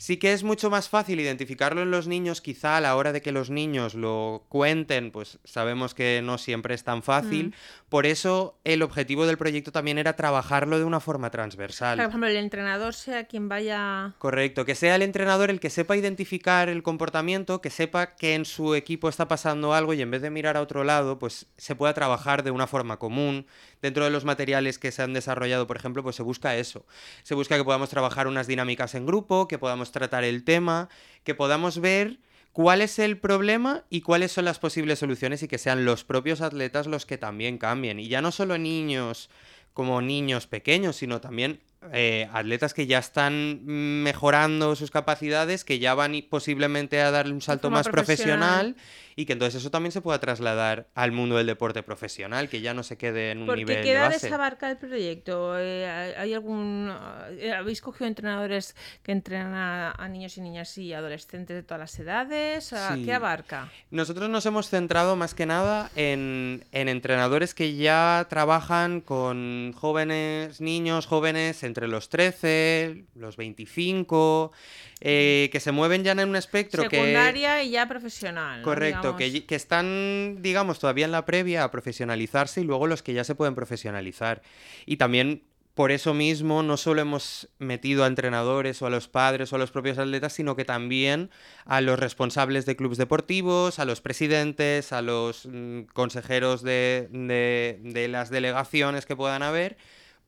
sí 0.00 0.16
que 0.16 0.32
es 0.32 0.44
mucho 0.44 0.70
más 0.70 0.88
fácil 0.88 1.20
identificarlo 1.20 1.82
en 1.82 1.90
los 1.90 2.06
niños, 2.08 2.40
quizá 2.40 2.78
a 2.78 2.80
la 2.80 2.96
hora 2.96 3.12
de 3.12 3.20
que 3.20 3.32
los 3.32 3.50
niños 3.50 3.94
lo 3.94 4.46
cuenten, 4.48 5.10
pues 5.10 5.38
sabemos 5.44 5.92
que 5.92 6.22
no 6.24 6.38
siempre 6.38 6.74
es 6.74 6.84
tan 6.84 7.02
fácil, 7.02 7.48
Mm. 7.48 7.88
por 7.90 8.06
eso 8.06 8.58
el 8.64 8.80
objetivo 8.82 9.26
del 9.26 9.36
proyecto 9.36 9.72
también 9.72 9.98
era 9.98 10.16
trabajarlo 10.16 10.78
de 10.78 10.84
una 10.84 11.00
forma 11.00 11.30
transversal. 11.30 11.98
Por 11.98 12.06
ejemplo, 12.06 12.28
el 12.30 12.36
entrenador 12.36 12.94
sea 12.94 13.24
quien 13.24 13.50
vaya. 13.50 14.14
Correcto, 14.16 14.64
que 14.64 14.74
sea 14.74 14.96
el 14.96 15.02
entrenador 15.02 15.50
el 15.50 15.60
que 15.60 15.68
sepa 15.68 15.98
identificar 15.98 16.70
el 16.70 16.82
comportamiento, 16.82 17.60
que 17.60 17.68
sepa 17.68 18.16
que 18.16 18.34
en 18.34 18.46
su 18.46 18.74
equipo 18.74 19.10
está 19.10 19.28
pasando 19.28 19.74
algo 19.74 19.92
y 19.92 20.00
en 20.00 20.10
vez 20.10 20.22
de 20.22 20.30
mirar 20.30 20.56
a 20.56 20.62
otro 20.62 20.82
lado, 20.82 21.18
pues 21.18 21.46
se 21.58 21.74
pueda 21.74 21.92
trabajar 21.92 22.42
de 22.42 22.50
una 22.50 22.66
forma 22.66 22.96
común. 22.98 23.46
Dentro 23.82 24.04
de 24.04 24.10
los 24.10 24.24
materiales 24.24 24.78
que 24.78 24.92
se 24.92 25.02
han 25.02 25.12
desarrollado, 25.12 25.66
por 25.66 25.76
ejemplo, 25.76 26.02
pues 26.02 26.16
se 26.16 26.22
busca 26.22 26.56
eso. 26.56 26.86
Se 27.22 27.34
busca 27.34 27.56
que 27.56 27.64
podamos 27.64 27.90
trabajar 27.90 28.26
unas 28.28 28.46
dinámicas 28.46 28.94
en 28.94 29.04
grupo, 29.06 29.46
que 29.48 29.58
podamos 29.58 29.89
tratar 29.92 30.24
el 30.24 30.44
tema, 30.44 30.88
que 31.24 31.34
podamos 31.34 31.80
ver 31.80 32.18
cuál 32.52 32.82
es 32.82 32.98
el 32.98 33.18
problema 33.18 33.84
y 33.90 34.00
cuáles 34.00 34.32
son 34.32 34.44
las 34.44 34.58
posibles 34.58 34.98
soluciones 34.98 35.42
y 35.42 35.48
que 35.48 35.58
sean 35.58 35.84
los 35.84 36.04
propios 36.04 36.40
atletas 36.40 36.86
los 36.86 37.06
que 37.06 37.18
también 37.18 37.58
cambien. 37.58 38.00
Y 38.00 38.08
ya 38.08 38.22
no 38.22 38.32
solo 38.32 38.58
niños 38.58 39.30
como 39.72 40.02
niños 40.02 40.46
pequeños, 40.46 40.96
sino 40.96 41.20
también 41.20 41.60
eh, 41.92 42.28
atletas 42.32 42.74
que 42.74 42.86
ya 42.86 42.98
están 42.98 43.64
mejorando 43.64 44.76
sus 44.76 44.90
capacidades, 44.90 45.64
que 45.64 45.78
ya 45.78 45.94
van 45.94 46.12
posiblemente 46.28 47.00
a 47.00 47.10
darle 47.10 47.32
un 47.32 47.40
salto 47.42 47.70
más 47.70 47.88
profesional. 47.88 48.74
profesional 48.74 48.76
y 49.16 49.26
que 49.26 49.34
entonces 49.34 49.60
eso 49.60 49.70
también 49.70 49.92
se 49.92 50.00
pueda 50.00 50.18
trasladar 50.18 50.86
al 50.94 51.12
mundo 51.12 51.36
del 51.36 51.46
deporte 51.46 51.82
profesional, 51.82 52.48
que 52.48 52.60
ya 52.62 52.72
no 52.72 52.82
se 52.82 52.96
quede 52.96 53.32
en 53.32 53.40
un 53.40 53.46
Porque 53.46 53.60
nivel 53.64 53.76
¿qué 53.82 53.90
de 53.90 53.92
edades 53.92 54.22
base. 54.22 54.32
abarca 54.34 54.70
el 54.70 54.78
proyecto? 54.78 55.58
Eh, 55.58 55.86
¿hay- 55.86 56.12
¿Hay 56.16 56.34
algún 56.34 56.90
eh, 57.32 57.52
habéis 57.52 57.82
cogido 57.82 58.06
entrenadores 58.06 58.74
que 59.02 59.12
entrenan 59.12 59.52
a, 59.54 59.90
a 59.92 60.08
niños 60.08 60.38
y 60.38 60.40
niñas 60.40 60.76
y 60.78 60.92
adolescentes 60.94 61.54
de 61.54 61.62
todas 61.62 61.80
las 61.80 61.98
edades? 61.98 62.72
¿A 62.72 62.94
Sí. 62.94 63.04
¿Qué 63.04 63.12
abarca? 63.12 63.70
Nosotros 63.90 64.30
nos 64.30 64.46
hemos 64.46 64.68
centrado 64.70 65.16
más 65.16 65.34
que 65.34 65.44
nada 65.44 65.90
en, 65.96 66.64
en 66.72 66.88
entrenadores 66.88 67.52
que 67.54 67.74
ya 67.76 68.26
trabajan 68.30 69.00
con 69.02 69.72
jóvenes, 69.76 70.60
niños 70.62 71.06
jóvenes 71.06 71.62
entre 71.70 71.88
los 71.88 72.08
13, 72.10 73.04
los 73.14 73.36
25, 73.36 74.52
eh, 75.00 75.48
que 75.50 75.60
se 75.60 75.72
mueven 75.72 76.04
ya 76.04 76.12
en 76.12 76.28
un 76.28 76.36
espectro 76.36 76.88
que... 76.88 76.96
Secundaria 76.98 77.62
y 77.62 77.70
ya 77.70 77.88
profesional. 77.88 78.60
Correcto, 78.62 79.16
que, 79.16 79.44
están, 79.54 80.42
digamos, 80.42 80.78
todavía 80.78 81.06
en 81.06 81.12
la 81.12 81.24
previa 81.24 81.64
a 81.64 81.70
profesionalizarse 81.70 82.60
y 82.60 82.64
luego 82.64 82.86
los 82.86 83.02
que 83.02 83.14
ya 83.14 83.24
se 83.24 83.34
pueden 83.34 83.54
profesionalizar. 83.54 84.42
Y 84.84 84.96
también 84.98 85.42
por 85.74 85.92
eso 85.92 86.12
mismo 86.12 86.62
no 86.62 86.76
solo 86.76 87.00
hemos 87.00 87.48
metido 87.58 88.04
a 88.04 88.08
entrenadores 88.08 88.82
o 88.82 88.86
a 88.86 88.90
los 88.90 89.08
padres 89.08 89.50
o 89.52 89.56
a 89.56 89.58
los 89.58 89.70
propios 89.70 89.96
atletas, 89.98 90.32
sino 90.34 90.54
que 90.56 90.64
también 90.66 91.30
a 91.64 91.80
los 91.80 91.98
responsables 91.98 92.66
de 92.66 92.76
clubes 92.76 92.98
deportivos, 92.98 93.78
a 93.78 93.84
los 93.86 94.00
presidentes, 94.02 94.92
a 94.92 95.00
los 95.00 95.46
mm, 95.46 95.82
consejeros 95.94 96.62
de, 96.62 97.08
de- 97.12 97.78
de 97.82 98.08
las 98.08 98.28
delegaciones 98.30 99.06
que 99.06 99.16
puedan 99.16 99.42
haber, 99.42 99.78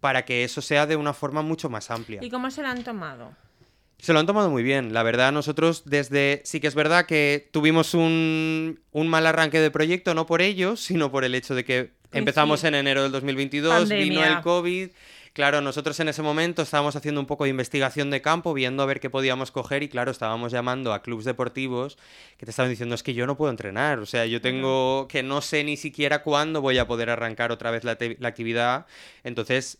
para 0.02 0.24
que 0.24 0.42
eso 0.42 0.60
sea 0.60 0.84
de 0.84 0.96
una 0.96 1.14
forma 1.14 1.42
mucho 1.42 1.70
más 1.70 1.88
amplia. 1.92 2.18
¿Y 2.24 2.28
cómo 2.28 2.50
se 2.50 2.60
la 2.60 2.72
han 2.72 2.82
tomado? 2.82 3.36
Se 3.98 4.12
lo 4.12 4.18
han 4.18 4.26
tomado 4.26 4.50
muy 4.50 4.64
bien. 4.64 4.92
La 4.92 5.04
verdad, 5.04 5.30
nosotros 5.30 5.84
desde... 5.84 6.42
Sí 6.44 6.58
que 6.58 6.66
es 6.66 6.74
verdad 6.74 7.06
que 7.06 7.48
tuvimos 7.52 7.94
un, 7.94 8.80
un 8.90 9.06
mal 9.06 9.24
arranque 9.28 9.60
de 9.60 9.70
proyecto, 9.70 10.12
no 10.12 10.26
por 10.26 10.42
ellos, 10.42 10.80
sino 10.80 11.12
por 11.12 11.22
el 11.22 11.36
hecho 11.36 11.54
de 11.54 11.64
que 11.64 11.92
empezamos 12.10 12.62
sí. 12.62 12.66
en 12.66 12.74
enero 12.74 13.04
del 13.04 13.12
2022, 13.12 13.88
vino 13.88 14.18
Pandemia. 14.20 14.38
el 14.38 14.42
COVID. 14.42 14.90
Claro, 15.32 15.62
nosotros 15.62 15.98
en 16.00 16.08
ese 16.08 16.20
momento 16.20 16.60
estábamos 16.60 16.94
haciendo 16.94 17.18
un 17.18 17.26
poco 17.26 17.44
de 17.44 17.50
investigación 17.50 18.10
de 18.10 18.20
campo, 18.20 18.52
viendo 18.52 18.82
a 18.82 18.86
ver 18.86 19.00
qué 19.00 19.08
podíamos 19.08 19.50
coger 19.50 19.82
y 19.82 19.88
claro, 19.88 20.10
estábamos 20.10 20.52
llamando 20.52 20.92
a 20.92 21.00
clubes 21.00 21.24
deportivos 21.24 21.96
que 22.36 22.44
te 22.44 22.50
estaban 22.50 22.70
diciendo 22.70 22.94
es 22.94 23.02
que 23.02 23.14
yo 23.14 23.26
no 23.26 23.34
puedo 23.34 23.50
entrenar, 23.50 23.98
o 24.00 24.04
sea, 24.04 24.26
yo 24.26 24.42
tengo 24.42 25.08
que 25.08 25.22
no 25.22 25.40
sé 25.40 25.64
ni 25.64 25.78
siquiera 25.78 26.22
cuándo 26.22 26.60
voy 26.60 26.76
a 26.76 26.86
poder 26.86 27.08
arrancar 27.08 27.50
otra 27.50 27.70
vez 27.70 27.82
la, 27.82 27.96
la 28.18 28.28
actividad. 28.28 28.86
Entonces, 29.24 29.78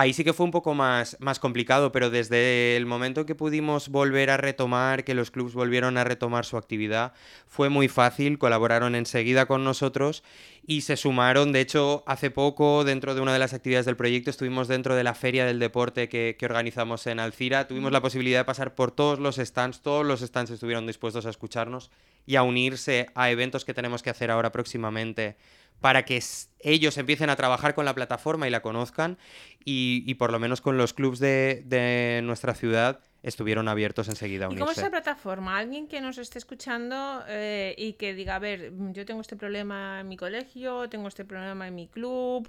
Ahí 0.00 0.14
sí 0.14 0.24
que 0.24 0.32
fue 0.32 0.46
un 0.46 0.50
poco 0.50 0.72
más, 0.72 1.18
más 1.20 1.38
complicado, 1.38 1.92
pero 1.92 2.08
desde 2.08 2.74
el 2.74 2.86
momento 2.86 3.26
que 3.26 3.34
pudimos 3.34 3.90
volver 3.90 4.30
a 4.30 4.38
retomar, 4.38 5.04
que 5.04 5.12
los 5.12 5.30
clubes 5.30 5.52
volvieron 5.52 5.98
a 5.98 6.04
retomar 6.04 6.46
su 6.46 6.56
actividad, 6.56 7.12
fue 7.46 7.68
muy 7.68 7.86
fácil, 7.86 8.38
colaboraron 8.38 8.94
enseguida 8.94 9.44
con 9.44 9.62
nosotros 9.62 10.24
y 10.66 10.80
se 10.80 10.96
sumaron. 10.96 11.52
De 11.52 11.60
hecho, 11.60 12.02
hace 12.06 12.30
poco, 12.30 12.82
dentro 12.84 13.14
de 13.14 13.20
una 13.20 13.34
de 13.34 13.40
las 13.40 13.52
actividades 13.52 13.84
del 13.84 13.96
proyecto, 13.96 14.30
estuvimos 14.30 14.68
dentro 14.68 14.94
de 14.94 15.04
la 15.04 15.12
feria 15.12 15.44
del 15.44 15.58
deporte 15.58 16.08
que, 16.08 16.34
que 16.38 16.46
organizamos 16.46 17.06
en 17.06 17.20
Alcira. 17.20 17.68
Tuvimos 17.68 17.92
la 17.92 18.00
posibilidad 18.00 18.40
de 18.40 18.44
pasar 18.46 18.74
por 18.74 18.92
todos 18.92 19.18
los 19.18 19.36
stands, 19.36 19.82
todos 19.82 20.06
los 20.06 20.20
stands 20.20 20.50
estuvieron 20.50 20.86
dispuestos 20.86 21.26
a 21.26 21.30
escucharnos 21.30 21.90
y 22.24 22.36
a 22.36 22.42
unirse 22.42 23.10
a 23.14 23.30
eventos 23.30 23.66
que 23.66 23.74
tenemos 23.74 24.02
que 24.02 24.08
hacer 24.08 24.30
ahora 24.30 24.50
próximamente 24.50 25.36
para 25.80 26.04
que 26.04 26.22
ellos 26.60 26.98
empiecen 26.98 27.30
a 27.30 27.36
trabajar 27.36 27.74
con 27.74 27.84
la 27.84 27.94
plataforma 27.94 28.46
y 28.46 28.50
la 28.50 28.62
conozcan 28.62 29.18
y, 29.64 30.04
y 30.06 30.14
por 30.14 30.32
lo 30.32 30.38
menos 30.38 30.60
con 30.60 30.76
los 30.76 30.92
clubs 30.92 31.18
de, 31.18 31.62
de 31.66 32.20
nuestra 32.24 32.54
ciudad 32.54 33.00
estuvieron 33.22 33.68
abiertos 33.68 34.08
enseguida 34.08 34.46
a 34.46 34.48
¿Y 34.48 34.56
cómo 34.56 34.70
es 34.70 34.78
unirse. 34.78 34.82
la 34.82 34.90
plataforma? 34.90 35.58
Alguien 35.58 35.86
que 35.86 36.00
nos 36.00 36.18
esté 36.18 36.38
escuchando 36.38 37.22
eh, 37.28 37.74
y 37.76 37.94
que 37.94 38.14
diga, 38.14 38.36
a 38.36 38.38
ver, 38.38 38.72
mm, 38.72 38.92
yo 38.92 39.04
tengo 39.04 39.20
este 39.20 39.36
problema 39.36 40.00
en 40.00 40.08
mi 40.08 40.16
colegio, 40.16 40.88
tengo 40.88 41.08
este 41.08 41.24
problema 41.24 41.68
en 41.68 41.74
mi 41.74 41.86
club, 41.88 42.48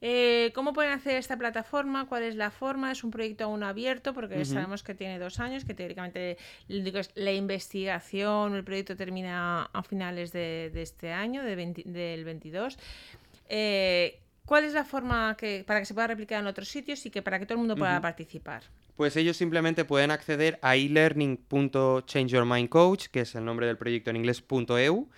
eh, 0.00 0.52
¿cómo 0.54 0.72
pueden 0.72 0.92
hacer 0.92 1.16
esta 1.16 1.36
plataforma? 1.36 2.06
¿Cuál 2.06 2.22
es 2.24 2.36
la 2.36 2.50
forma? 2.50 2.92
¿Es 2.92 3.02
un 3.04 3.10
proyecto 3.10 3.44
aún 3.44 3.62
abierto? 3.62 4.14
Porque 4.14 4.44
sabemos 4.44 4.82
que 4.82 4.94
tiene 4.94 5.18
dos 5.18 5.40
años, 5.40 5.64
que 5.64 5.74
teóricamente 5.74 6.36
la 6.68 7.32
investigación, 7.32 8.54
el 8.54 8.64
proyecto 8.64 8.96
termina 8.96 9.64
a 9.72 9.82
finales 9.82 10.32
de, 10.32 10.70
de 10.72 10.82
este 10.82 11.12
año, 11.12 11.42
de 11.42 11.56
20 11.56 11.82
del 11.86 12.24
22. 12.24 12.78
Eh, 13.48 14.18
¿Cuál 14.44 14.64
es 14.64 14.72
la 14.72 14.84
forma 14.84 15.36
que, 15.36 15.64
para 15.66 15.80
que 15.80 15.86
se 15.86 15.94
pueda 15.94 16.08
replicar 16.08 16.40
en 16.40 16.46
otros 16.46 16.68
sitios 16.68 17.04
y 17.06 17.10
que 17.10 17.22
para 17.22 17.38
que 17.38 17.46
todo 17.46 17.54
el 17.54 17.60
mundo 17.60 17.76
pueda 17.76 18.00
participar? 18.00 18.62
Pues 18.96 19.16
ellos 19.16 19.36
simplemente 19.36 19.84
pueden 19.84 20.10
acceder 20.10 20.58
a 20.62 20.76
elearning.changeyourmindcoach, 20.76 23.08
que 23.08 23.20
es 23.20 23.34
el 23.34 23.44
nombre 23.44 23.66
del 23.66 23.78
proyecto 23.78 24.10
en 24.10 24.16
inglés, 24.16 24.42
punto 24.42 24.78
.eu, 24.78 25.08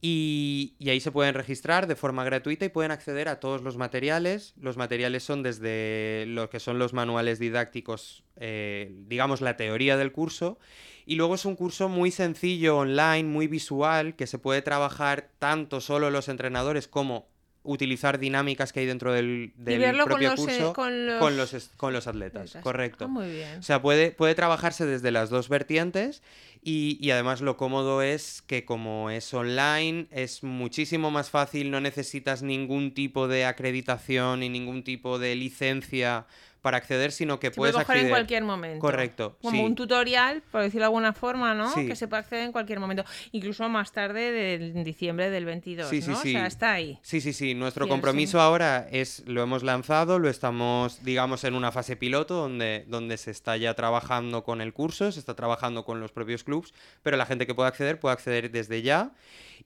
y, 0.00 0.74
y 0.78 0.90
ahí 0.90 1.00
se 1.00 1.10
pueden 1.10 1.34
registrar 1.34 1.86
de 1.86 1.96
forma 1.96 2.24
gratuita 2.24 2.64
y 2.64 2.68
pueden 2.68 2.92
acceder 2.92 3.28
a 3.28 3.40
todos 3.40 3.62
los 3.62 3.76
materiales. 3.76 4.54
Los 4.60 4.76
materiales 4.76 5.24
son 5.24 5.42
desde 5.42 6.24
lo 6.28 6.50
que 6.50 6.60
son 6.60 6.78
los 6.78 6.92
manuales 6.92 7.38
didácticos, 7.38 8.22
eh, 8.36 8.94
digamos 9.08 9.40
la 9.40 9.56
teoría 9.56 9.96
del 9.96 10.12
curso, 10.12 10.58
y 11.06 11.16
luego 11.16 11.34
es 11.34 11.44
un 11.44 11.56
curso 11.56 11.88
muy 11.88 12.10
sencillo, 12.10 12.78
online, 12.78 13.24
muy 13.24 13.48
visual, 13.48 14.16
que 14.16 14.26
se 14.26 14.38
puede 14.38 14.62
trabajar 14.62 15.30
tanto 15.38 15.80
solo 15.80 16.10
los 16.10 16.28
entrenadores 16.28 16.88
como 16.88 17.28
utilizar 17.66 18.18
dinámicas 18.18 18.72
que 18.72 18.80
hay 18.80 18.86
dentro 18.86 19.12
del, 19.12 19.52
y 19.56 19.62
del 19.62 19.78
verlo 19.78 20.04
con 20.04 20.10
propio 20.12 20.30
los, 20.30 20.40
eh, 20.40 20.42
curso 20.42 20.72
con 20.72 21.06
los, 21.06 21.18
con 21.18 21.36
los, 21.36 21.70
con 21.76 21.92
los 21.92 22.06
atletas. 22.06 22.42
atletas. 22.42 22.62
Correcto. 22.62 23.04
Ah, 23.04 23.08
muy 23.08 23.30
bien. 23.30 23.58
O 23.58 23.62
sea, 23.62 23.82
puede, 23.82 24.10
puede 24.10 24.34
trabajarse 24.34 24.86
desde 24.86 25.10
las 25.10 25.30
dos 25.30 25.48
vertientes 25.48 26.22
y, 26.62 26.98
y 27.00 27.10
además 27.10 27.40
lo 27.40 27.56
cómodo 27.56 28.02
es 28.02 28.42
que 28.42 28.64
como 28.64 29.10
es 29.10 29.32
online 29.34 30.06
es 30.10 30.42
muchísimo 30.42 31.10
más 31.10 31.30
fácil, 31.30 31.70
no 31.70 31.80
necesitas 31.80 32.42
ningún 32.42 32.94
tipo 32.94 33.28
de 33.28 33.44
acreditación 33.44 34.40
ni 34.40 34.48
ningún 34.48 34.82
tipo 34.82 35.18
de 35.18 35.34
licencia 35.34 36.26
para 36.66 36.78
acceder, 36.78 37.12
sino 37.12 37.38
que 37.38 37.46
Se 37.46 37.50
puede 37.52 37.70
puedes 37.72 37.86
coger 37.86 37.98
en 37.98 38.06
acceder. 38.06 38.10
cualquier 38.10 38.42
momento. 38.42 38.80
Correcto, 38.80 39.36
Como 39.40 39.56
sí. 39.60 39.64
un 39.64 39.76
tutorial, 39.76 40.42
por 40.50 40.62
decirlo 40.62 40.80
de 40.80 40.86
alguna 40.86 41.12
forma, 41.12 41.54
¿no? 41.54 41.72
Sí. 41.72 41.86
Que 41.86 41.94
se 41.94 42.08
puede 42.08 42.22
acceder 42.22 42.42
en 42.42 42.50
cualquier 42.50 42.80
momento. 42.80 43.04
Incluso 43.30 43.68
más 43.68 43.92
tarde, 43.92 44.32
de 44.32 44.54
en 44.54 44.82
diciembre 44.82 45.30
del 45.30 45.44
22, 45.44 45.88
Sí, 45.88 46.00
¿no? 46.08 46.20
sí. 46.20 46.30
O 46.30 46.38
sea, 46.38 46.46
está 46.48 46.72
ahí. 46.72 46.98
Sí, 47.02 47.20
sí, 47.20 47.32
sí. 47.32 47.54
Nuestro 47.54 47.86
compromiso 47.86 48.40
ahora 48.40 48.88
es, 48.90 49.22
lo 49.26 49.42
hemos 49.44 49.62
lanzado, 49.62 50.18
lo 50.18 50.28
estamos, 50.28 51.04
digamos, 51.04 51.44
en 51.44 51.54
una 51.54 51.70
fase 51.70 51.94
piloto 51.94 52.34
donde, 52.34 52.84
donde 52.88 53.16
se 53.16 53.30
está 53.30 53.56
ya 53.56 53.74
trabajando 53.74 54.42
con 54.42 54.60
el 54.60 54.72
curso, 54.72 55.12
se 55.12 55.20
está 55.20 55.36
trabajando 55.36 55.84
con 55.84 56.00
los 56.00 56.10
propios 56.10 56.42
clubs, 56.42 56.74
pero 57.04 57.16
la 57.16 57.26
gente 57.26 57.46
que 57.46 57.54
pueda 57.54 57.68
acceder 57.68 58.00
puede 58.00 58.14
acceder 58.14 58.50
desde 58.50 58.82
ya. 58.82 59.12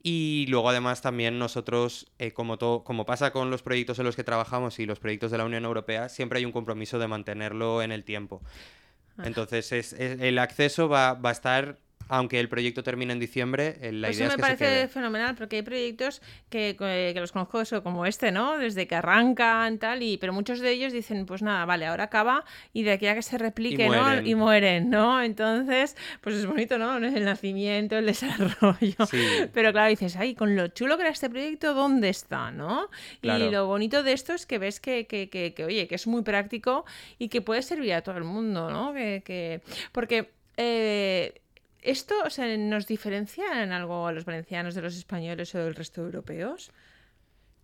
Y 0.03 0.47
luego 0.49 0.71
además 0.71 1.03
también 1.03 1.39
nosotros, 1.39 2.07
eh, 2.19 2.33
como, 2.33 2.57
como 2.85 3.05
pasa 3.05 3.33
con 3.33 3.51
los 3.51 3.63
proyectos 3.63 3.99
en 3.99 4.07
los 4.07 4.17
que 4.17 4.25
trabajamos 4.25 4.79
y 4.79 4.87
los 4.87 4.99
proyectos 4.99 5.31
de 5.31 5.37
la 5.37 5.45
Unión 5.45 5.65
Europea, 5.67 6.09
siempre 6.09 6.39
hay 6.39 6.47
un 6.47 6.53
compromiso 6.53 6.90
de 6.99 7.07
mantenerlo 7.09 7.83
en 7.83 7.93
el 7.93 8.05
tiempo. 8.05 8.43
Ah. 9.19 9.23
Entonces 9.27 9.73
es, 9.73 9.93
es- 9.93 10.21
el 10.21 10.39
acceso 10.39 10.89
va, 10.89 11.15
va 11.15 11.31
a 11.31 11.33
estar, 11.33 11.79
aunque 12.13 12.39
el 12.41 12.49
proyecto 12.49 12.83
termine 12.83 13.13
en 13.13 13.21
diciembre, 13.21 13.77
eh, 13.81 13.93
la 13.93 14.09
Pues 14.09 14.19
idea 14.19 14.27
eso 14.27 14.35
es 14.37 14.43
me 14.43 14.43
que 14.49 14.51
se 14.53 14.57
parece 14.59 14.65
quede. 14.65 14.89
fenomenal 14.89 15.35
porque 15.37 15.57
hay 15.57 15.63
proyectos 15.63 16.21
que, 16.51 16.77
que- 16.79 17.15
los 17.21 17.33
conozco 17.33 17.61
eso, 17.61 17.83
como 17.83 18.05
este, 18.05 18.33
¿no? 18.33 18.59
Desde 18.59 18.87
que 18.89 18.97
arrancan, 18.97 19.79
tal, 19.79 20.03
y 20.03 20.17
pero 20.19 20.33
muchos 20.33 20.59
de 20.61 20.73
ellos 20.73 20.93
dicen, 20.93 21.25
pues 21.25 21.41
nada, 21.43 21.65
vale, 21.67 21.87
ahora 21.87 22.05
acaba 22.05 22.45
y 22.73 22.83
de 22.83 22.93
aquí 22.93 23.07
a 23.07 23.15
que 23.15 23.23
se 23.23 23.39
replique, 23.39 23.87
¿no? 23.89 24.03
mueren. 24.03 24.27
Y 24.27 24.35
mueren, 24.35 24.91
¿no? 24.91 25.23
Entonces, 25.23 25.97
pues 26.21 26.35
es 26.37 26.47
bonito, 26.47 26.79
¿no? 26.79 26.97
El 27.21 27.25
nacimiento, 27.25 27.97
el 27.97 28.07
desarrollo. 28.07 29.07
Sí. 29.11 29.25
Pero 29.53 29.73
claro, 29.73 29.89
dices, 29.89 30.17
ay, 30.17 30.35
con 30.35 30.57
lo 30.57 30.69
chulo 30.69 30.97
que 30.97 31.03
era 31.03 31.11
este 31.11 31.31
proyecto, 31.31 31.75
¿dónde 31.75 32.09
está, 32.09 32.51
no? 32.51 32.89
Claro. 33.21 33.45
Y 33.45 33.51
lo 33.51 33.67
bonito 33.67 34.03
de 34.03 34.13
esto 34.13 34.33
es 34.35 34.47
que 34.47 34.59
ves 34.59 34.81
que, 34.81 35.07
que, 35.07 35.29
que, 35.31 35.55
que, 35.55 35.65
oye, 35.65 35.87
que 35.87 35.95
es 35.95 36.07
muy 36.07 36.23
práctico 36.23 36.85
y 37.19 37.29
que 37.29 37.41
puede 37.41 37.63
servir 37.63 37.93
a 37.95 38.03
todo 38.03 38.17
el 38.19 38.25
mundo, 38.25 38.69
¿no? 38.71 38.93
Que, 38.93 39.23
que... 39.25 39.61
Porque 39.93 40.31
eh, 40.57 41.40
esto 41.83 42.15
o 42.25 42.31
sea, 42.31 42.57
nos 42.57 42.87
diferencia 42.87 43.63
en 43.63 43.73
algo 43.73 44.07
a 44.07 44.13
los 44.13 44.25
valencianos 44.25 44.75
de 44.75 44.83
los 44.83 44.97
españoles 44.97 45.55
o 45.55 45.59
del 45.59 45.75
resto 45.75 46.03
de 46.03 46.07
europeos. 46.07 46.71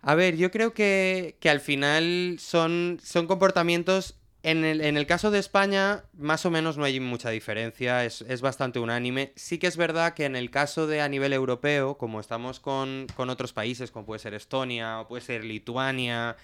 A 0.02 0.14
ver, 0.14 0.36
yo 0.36 0.50
creo 0.50 0.72
que, 0.72 1.36
que 1.40 1.50
al 1.50 1.60
final 1.60 2.36
son, 2.38 3.00
son 3.02 3.26
comportamientos. 3.26 4.18
En 4.42 4.64
el, 4.64 4.80
en 4.80 4.96
el 4.96 5.06
caso 5.06 5.32
de 5.32 5.40
España, 5.40 6.04
más 6.12 6.46
o 6.46 6.52
menos 6.52 6.76
no 6.76 6.84
hay 6.84 7.00
mucha 7.00 7.30
diferencia, 7.30 8.04
es, 8.04 8.20
es 8.22 8.40
bastante 8.42 8.78
unánime. 8.78 9.32
Sí 9.34 9.58
que 9.58 9.66
es 9.66 9.76
verdad 9.76 10.14
que 10.14 10.24
en 10.24 10.36
el 10.36 10.52
caso 10.52 10.86
de 10.86 11.00
a 11.00 11.08
nivel 11.08 11.32
europeo, 11.32 11.98
como 11.98 12.20
estamos 12.20 12.60
con, 12.60 13.08
con 13.16 13.28
otros 13.28 13.52
países, 13.52 13.90
como 13.90 14.06
puede 14.06 14.20
ser 14.20 14.34
Estonia 14.34 15.00
o 15.00 15.08
puede 15.08 15.22
ser 15.22 15.42
Lituania, 15.42 16.36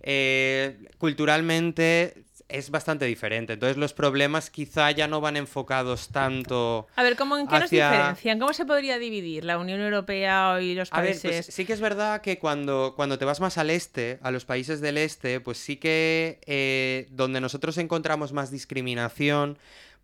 eh, 0.00 0.78
culturalmente 0.98 2.22
es 2.48 2.70
bastante 2.70 3.04
diferente. 3.04 3.52
Entonces 3.52 3.76
los 3.76 3.92
problemas 3.92 4.48
quizá 4.50 4.90
ya 4.90 5.06
no 5.06 5.20
van 5.20 5.36
enfocados 5.36 6.08
tanto. 6.08 6.86
A 6.96 7.02
ver, 7.02 7.14
¿cómo, 7.16 7.36
¿en 7.36 7.46
qué 7.46 7.58
nos 7.58 7.70
diferencian? 7.70 8.38
¿Cómo 8.38 8.52
se 8.54 8.64
podría 8.64 8.98
dividir 8.98 9.44
la 9.44 9.58
Unión 9.58 9.80
Europea 9.80 10.58
y 10.62 10.74
los 10.74 10.92
A 10.92 11.00
ver, 11.02 11.10
países? 11.10 11.46
pues 11.46 11.54
sí 11.54 11.64
que 11.66 11.74
es 11.74 11.80
verdad 11.80 12.20
que 12.22 12.38
cuando, 12.38 12.94
cuando 12.96 13.18
te 13.18 13.24
vas 13.26 13.40
más 13.40 13.58
al 13.58 13.68
este, 13.70 14.18
a 14.22 14.30
los 14.30 14.44
países 14.46 14.80
del 14.80 14.96
este, 14.98 15.40
pues 15.40 15.58
sí 15.58 15.76
que 15.76 16.40
eh, 16.46 17.06
donde 17.10 17.40
nosotros 17.40 17.76
encontramos 17.78 18.32
más 18.32 18.50
discriminación 18.50 19.58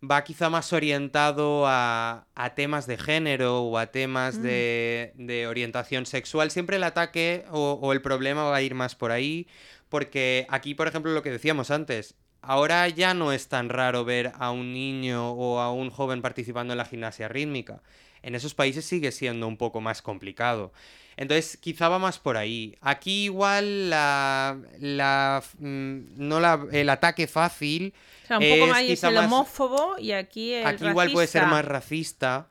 va 0.07 0.23
quizá 0.23 0.49
más 0.51 0.71
orientado 0.71 1.65
a, 1.65 2.27
a 2.35 2.53
temas 2.53 2.85
de 2.85 2.97
género 2.97 3.63
o 3.63 3.77
a 3.79 3.87
temas 3.87 4.37
Mm. 4.37 4.41
de, 4.43 5.13
de 5.15 5.47
orientación 5.47 6.05
sexual. 6.05 6.51
Siempre 6.51 6.75
el 6.75 6.83
ataque 6.83 7.45
o, 7.49 7.79
o 7.81 7.91
el 7.93 8.01
problema 8.03 8.43
va 8.43 8.57
a 8.57 8.61
ir 8.61 8.75
más 8.75 8.93
por 8.93 9.11
ahí, 9.11 9.47
porque 9.89 10.45
aquí, 10.49 10.75
por 10.75 10.87
ejemplo, 10.87 11.11
lo 11.13 11.23
que 11.23 11.31
decíamos 11.31 11.71
antes, 11.71 12.13
ahora 12.47 12.87
ya 12.89 13.13
no 13.13 13.31
es 13.31 13.47
tan 13.47 13.69
raro 13.69 14.05
ver 14.05 14.31
a 14.37 14.51
un 14.51 14.73
niño 14.73 15.31
o 15.31 15.59
a 15.59 15.71
un 15.71 15.89
joven 15.89 16.21
participando 16.21 16.73
en 16.73 16.77
la 16.77 16.85
gimnasia 16.85 17.27
rítmica. 17.27 17.81
En 18.21 18.33
esos 18.35 18.53
países 18.55 18.85
sigue 18.85 19.11
siendo 19.11 19.47
un 19.47 19.57
poco 19.57 19.81
más 19.81 20.01
complicado. 20.01 20.71
Entonces, 21.17 21.57
quizá 21.57 21.87
va 21.87 21.97
más 21.99 22.19
por 22.19 22.35
ahí. 22.35 22.75
Aquí 22.81 23.25
igual 23.25 23.89
la, 23.89 24.57
la, 24.79 25.41
mm, 25.59 25.99
no 26.17 26.39
la, 26.39 26.65
el 26.71 26.89
ataque 26.89 27.27
fácil 27.27 27.93
o 28.23 28.27
sea, 28.27 28.37
un 28.39 28.43
poco 28.49 28.65
es 28.65 28.69
más 28.71 28.81
es 28.83 29.03
el 29.03 29.13
más- 29.15 29.25
homófobo 29.25 29.95
y 29.99 30.11
aquí 30.11 30.53
el 30.53 30.65
Aquí 30.65 30.85
igual 30.87 31.11
puede 31.11 31.27
ser 31.27 31.45
más 31.45 31.63
racista. 31.63 32.47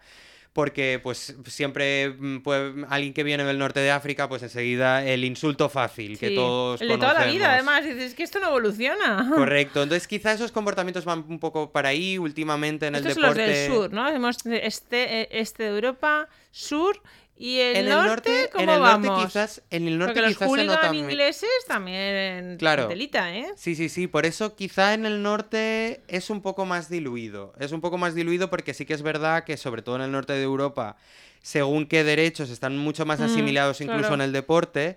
Porque, 0.54 1.00
pues, 1.02 1.36
siempre 1.46 2.14
puede- 2.44 2.86
alguien 2.88 3.12
que 3.12 3.24
viene 3.24 3.42
del 3.44 3.58
norte 3.58 3.80
de 3.80 3.90
África, 3.90 4.28
pues 4.28 4.40
enseguida 4.44 5.04
el 5.04 5.24
insulto 5.24 5.68
fácil 5.68 6.16
que 6.16 6.30
todos 6.30 6.80
El 6.80 6.88
de 6.88 6.96
toda 6.96 7.12
la 7.12 7.24
vida, 7.26 7.46
conocemos. 7.56 7.74
además. 7.74 7.84
Dices 7.96 8.14
que 8.14 8.22
esto 8.22 8.38
no 8.38 8.46
evoluciona. 8.48 9.28
Correcto. 9.34 9.82
Entonces, 9.82 10.06
quizá 10.06 10.32
esos 10.32 10.52
comportamientos 10.52 11.04
van 11.04 11.24
un 11.28 11.40
poco 11.40 11.72
para 11.72 11.88
ahí 11.88 12.18
últimamente 12.18 12.86
en 12.86 12.94
el 12.94 13.00
Estos 13.00 13.14
son 13.14 13.22
los 13.24 13.34
deporte. 13.34 13.58
del 13.58 13.72
sur, 13.72 13.92
¿no? 13.92 14.08
Hemos 14.08 14.38
de 14.44 14.64
este, 14.64 15.22
eh, 15.22 15.28
este 15.32 15.64
de 15.64 15.68
Europa, 15.70 16.28
sur 16.52 17.02
y 17.36 17.58
el, 17.58 17.76
En 17.76 17.84
el 17.86 17.90
norte, 17.90 18.08
norte, 18.08 18.50
¿cómo 18.52 18.62
en 18.64 18.70
el 18.70 18.80
norte 18.80 19.08
vamos? 19.08 19.24
quizás, 19.26 19.62
en 19.70 19.88
el 19.88 19.98
norte 19.98 20.14
Porque 20.14 20.28
los 20.28 20.38
se 20.38 20.96
ingleses 20.96 21.48
también 21.66 22.56
Claro. 22.58 22.86
telita, 22.86 23.34
¿eh? 23.34 23.46
Sí, 23.56 23.74
sí, 23.74 23.88
sí. 23.88 24.06
Por 24.06 24.24
eso 24.24 24.54
quizá 24.54 24.94
en 24.94 25.04
el 25.04 25.22
norte 25.22 26.02
es 26.06 26.30
un 26.30 26.42
poco 26.42 26.64
más 26.64 26.88
diluido. 26.88 27.52
Es 27.58 27.72
un 27.72 27.80
poco 27.80 27.98
más 27.98 28.14
diluido 28.14 28.50
porque 28.50 28.72
sí 28.72 28.86
que 28.86 28.94
es 28.94 29.02
verdad 29.02 29.42
que 29.44 29.56
sobre 29.56 29.82
todo 29.82 29.96
en 29.96 30.02
el 30.02 30.12
norte 30.12 30.32
de 30.32 30.42
Europa, 30.44 30.96
según 31.42 31.86
qué 31.86 32.04
derechos 32.04 32.50
están 32.50 32.78
mucho 32.78 33.04
más 33.04 33.18
Mm, 33.18 33.24
asimilados 33.24 33.80
incluso 33.80 34.00
claro. 34.02 34.14
en 34.14 34.20
el 34.22 34.32
deporte, 34.32 34.96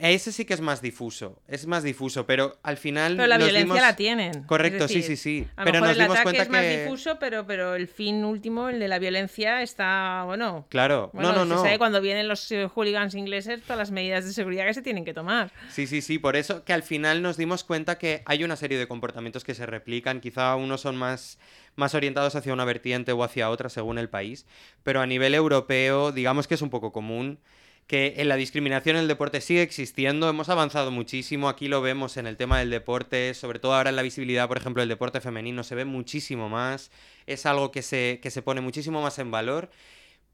ese 0.00 0.32
sí 0.32 0.44
que 0.44 0.54
es 0.54 0.60
más 0.60 0.80
difuso. 0.82 1.40
Es 1.48 1.66
más 1.66 1.82
difuso, 1.82 2.26
pero 2.26 2.58
al 2.62 2.76
final 2.76 3.16
Pero 3.16 3.26
la 3.28 3.38
nos 3.38 3.46
violencia 3.48 3.74
dimos- 3.74 3.80
la 3.88 3.96
tienen. 3.96 4.42
Correcto, 4.44 4.88
sí, 4.88 4.96
decir, 4.96 5.16
sí, 5.16 5.22
sí. 5.40 5.48
A 5.56 5.60
lo 5.62 5.64
Pero 5.66 5.72
mejor 5.80 5.88
nos 5.88 5.90
el 5.90 6.02
dimos 6.02 6.10
ataque 6.18 6.22
cuenta 6.24 6.42
es 6.42 6.48
más 6.50 6.60
que 6.62 6.82
difuso, 6.84 7.18
pero, 7.18 7.46
pero 7.46 7.74
el 7.74 7.88
fin 7.88 8.24
último, 8.24 8.68
el 8.68 8.78
de 8.80 8.88
la 8.88 8.98
violencia, 8.98 9.62
está, 9.62 10.22
bueno... 10.26 10.66
Claro, 10.68 11.10
Bueno, 11.12 11.32
no, 11.32 11.38
no, 11.38 11.44
se 11.44 11.54
no. 11.54 11.62
sabe 11.62 11.78
cuando 11.78 12.00
vienen 12.00 12.28
los 12.28 12.50
eh, 12.52 12.66
hooligans 12.66 13.14
ingleses 13.14 13.62
todas 13.62 13.78
las 13.78 13.90
medidas 13.90 14.24
de 14.24 14.32
seguridad 14.32 14.66
que 14.66 14.74
se 14.74 14.82
tienen 14.82 15.04
que 15.04 15.14
tomar. 15.14 15.50
Sí, 15.70 15.86
sí, 15.86 16.00
sí, 16.02 16.18
por 16.18 16.36
eso 16.36 16.64
que 16.64 16.72
al 16.72 16.82
final 16.82 17.22
nos 17.22 17.36
dimos 17.36 17.64
cuenta 17.64 17.98
que 17.98 18.22
hay 18.26 18.44
una 18.44 18.56
serie 18.56 18.78
de 18.78 18.86
comportamientos 18.88 19.44
que 19.44 19.54
se 19.54 19.66
replican, 19.66 20.20
quizá 20.20 20.54
unos 20.56 20.80
son 20.82 20.96
más, 20.96 21.38
más 21.76 21.94
orientados 21.94 22.34
hacia 22.36 22.52
una 22.52 22.64
vertiente 22.64 23.12
o 23.12 23.22
hacia 23.24 23.50
otra 23.50 23.68
según 23.68 23.98
el 23.98 24.08
país, 24.08 24.46
pero 24.82 25.00
a 25.00 25.06
nivel 25.06 25.34
europeo 25.34 26.12
digamos 26.12 26.46
que 26.46 26.54
es 26.54 26.62
un 26.62 26.70
poco 26.70 26.92
común 26.92 27.38
que 27.86 28.14
en 28.18 28.28
la 28.28 28.36
discriminación 28.36 28.96
en 28.96 29.02
el 29.02 29.08
deporte 29.08 29.40
sigue 29.40 29.62
existiendo, 29.62 30.28
hemos 30.28 30.48
avanzado 30.48 30.90
muchísimo, 30.90 31.48
aquí 31.48 31.68
lo 31.68 31.82
vemos 31.82 32.16
en 32.16 32.26
el 32.26 32.36
tema 32.36 32.58
del 32.58 32.70
deporte, 32.70 33.34
sobre 33.34 33.58
todo 33.58 33.74
ahora 33.74 33.90
en 33.90 33.96
la 33.96 34.02
visibilidad, 34.02 34.48
por 34.48 34.56
ejemplo, 34.56 34.80
del 34.80 34.88
deporte 34.88 35.20
femenino 35.20 35.62
se 35.64 35.74
ve 35.74 35.84
muchísimo 35.84 36.48
más, 36.48 36.90
es 37.26 37.46
algo 37.46 37.70
que 37.70 37.82
se, 37.82 38.20
que 38.22 38.30
se 38.30 38.42
pone 38.42 38.60
muchísimo 38.60 39.02
más 39.02 39.18
en 39.18 39.30
valor 39.30 39.70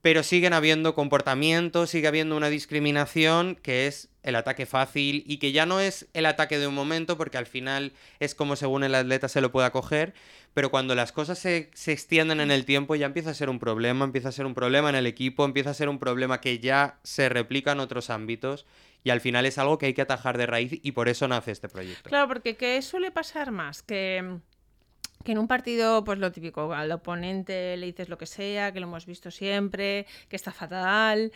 pero 0.02 0.23
siguen 0.23 0.52
habiendo 0.52 0.95
comportamientos, 0.95 1.90
sigue 1.90 2.09
habiendo 2.09 2.37
una 2.37 2.49
discriminación 2.49 3.57
que 3.57 3.87
es 3.87 4.09
el 4.23 4.35
ataque 4.35 4.66
fácil 4.66 5.25
y 5.26 5.38
que 5.38 5.52
ya 5.52 5.66
no 5.66 5.80
es 5.80 6.09
el 6.14 6.26
ataque 6.26 6.59
de 6.59 6.66
un 6.66 6.75
momento 6.75 7.16
porque 7.16 7.38
al 7.38 7.47
final 7.47 7.92
es 8.19 8.35
como 8.35 8.57
según 8.57 8.85
el 8.85 8.95
atleta 8.95 9.28
se 9.28 9.40
lo 9.40 9.52
pueda 9.52 9.73
coger, 9.73 10.14
pero 10.54 10.71
cuando 10.71 10.95
las 10.95 11.12
cosas 11.12 11.38
se, 11.38 11.71
se 11.75 11.92
extienden 11.92 12.40
en 12.40 12.50
el 12.50 12.64
tiempo 12.64 12.95
ya 12.95 13.07
empieza 13.07 13.30
a 13.30 13.35
ser 13.35 13.50
un 13.50 13.59
problema, 13.59 14.04
empieza 14.04 14.30
a 14.30 14.33
ser 14.33 14.47
un 14.47 14.54
problema 14.54 14.88
en 14.88 14.97
el 14.97 15.07
equipo, 15.07 15.45
empieza 15.45 15.71
a 15.71 15.75
ser 15.75 15.88
un 15.88 15.99
problema 15.99 16.40
que 16.40 16.59
ya 16.59 16.99
se 17.02 17.28
replica 17.28 17.73
en 17.73 17.80
otros 17.80 18.11
ámbitos 18.11 18.66
y 19.02 19.11
al 19.11 19.21
final 19.21 19.47
es 19.47 19.59
algo 19.59 19.78
que 19.78 19.87
hay 19.87 19.95
que 19.95 20.02
atajar 20.02 20.37
de 20.37 20.47
raíz 20.47 20.78
y 20.83 20.92
por 20.92 21.09
eso 21.09 21.26
nace 21.28 21.52
este 21.52 21.69
proyecto. 21.69 22.09
Claro, 22.09 22.28
porque 22.28 22.57
¿qué 22.57 22.80
suele 22.83 23.11
pasar 23.11 23.50
más? 23.50 23.83
Que, 23.83 24.38
que 25.25 25.33
en 25.33 25.39
un 25.39 25.49
partido, 25.49 26.03
pues 26.05 26.19
lo 26.19 26.33
típico, 26.33 26.73
al 26.73 26.91
oponente 26.93 27.77
le 27.77 27.87
dices 27.87 28.09
lo 28.09 28.19
que 28.19 28.27
sea, 28.27 28.73
que 28.73 28.81
lo 28.81 28.87
hemos 28.87 29.07
visto 29.07 29.31
siempre, 29.31 30.07
que 30.29 30.37
está 30.37 30.53
fatal, 30.53 31.33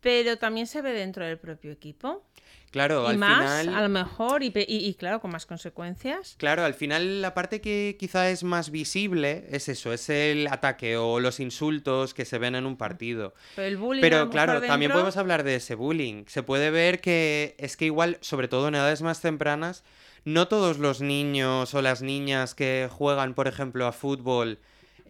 pero 0.00 0.36
también 0.38 0.66
se 0.66 0.82
ve 0.82 0.92
dentro 0.92 1.24
del 1.24 1.38
propio 1.38 1.72
equipo. 1.72 2.24
Claro, 2.72 3.04
y 3.04 3.10
al 3.10 3.18
más, 3.18 3.60
final... 3.60 3.74
a 3.76 3.82
lo 3.82 3.88
mejor, 3.90 4.42
y, 4.42 4.50
pe- 4.50 4.66
y- 4.68 4.86
y 4.86 4.94
claro, 4.94 5.20
con 5.20 5.30
más 5.30 5.46
consecuencias. 5.46 6.34
Claro, 6.38 6.64
al 6.64 6.74
final 6.74 7.20
la 7.22 7.34
parte 7.34 7.60
que 7.60 7.96
quizá 8.00 8.30
es 8.30 8.42
más 8.42 8.70
visible 8.70 9.46
es 9.50 9.68
eso, 9.68 9.92
es 9.92 10.08
el 10.08 10.48
ataque 10.48 10.96
o 10.96 11.20
los 11.20 11.38
insultos 11.38 12.14
que 12.14 12.24
se 12.24 12.38
ven 12.38 12.54
en 12.54 12.66
un 12.66 12.76
partido. 12.76 13.34
Pero 13.54 13.68
el 13.68 13.76
bullying. 13.76 14.00
Pero 14.00 14.28
claro, 14.30 14.60
también 14.62 14.90
podemos 14.90 15.16
hablar 15.18 15.44
de 15.44 15.56
ese 15.56 15.74
bullying. 15.74 16.24
Se 16.26 16.42
puede 16.42 16.70
ver 16.70 17.00
que 17.00 17.54
es 17.58 17.76
que 17.76 17.84
igual, 17.84 18.18
sobre 18.22 18.48
todo 18.48 18.68
en 18.68 18.74
edades 18.74 19.02
más 19.02 19.20
tempranas, 19.20 19.84
no 20.24 20.48
todos 20.48 20.78
los 20.78 21.00
niños 21.02 21.74
o 21.74 21.82
las 21.82 22.00
niñas 22.00 22.54
que 22.54 22.88
juegan, 22.90 23.34
por 23.34 23.48
ejemplo, 23.48 23.86
a 23.86 23.92
fútbol 23.92 24.58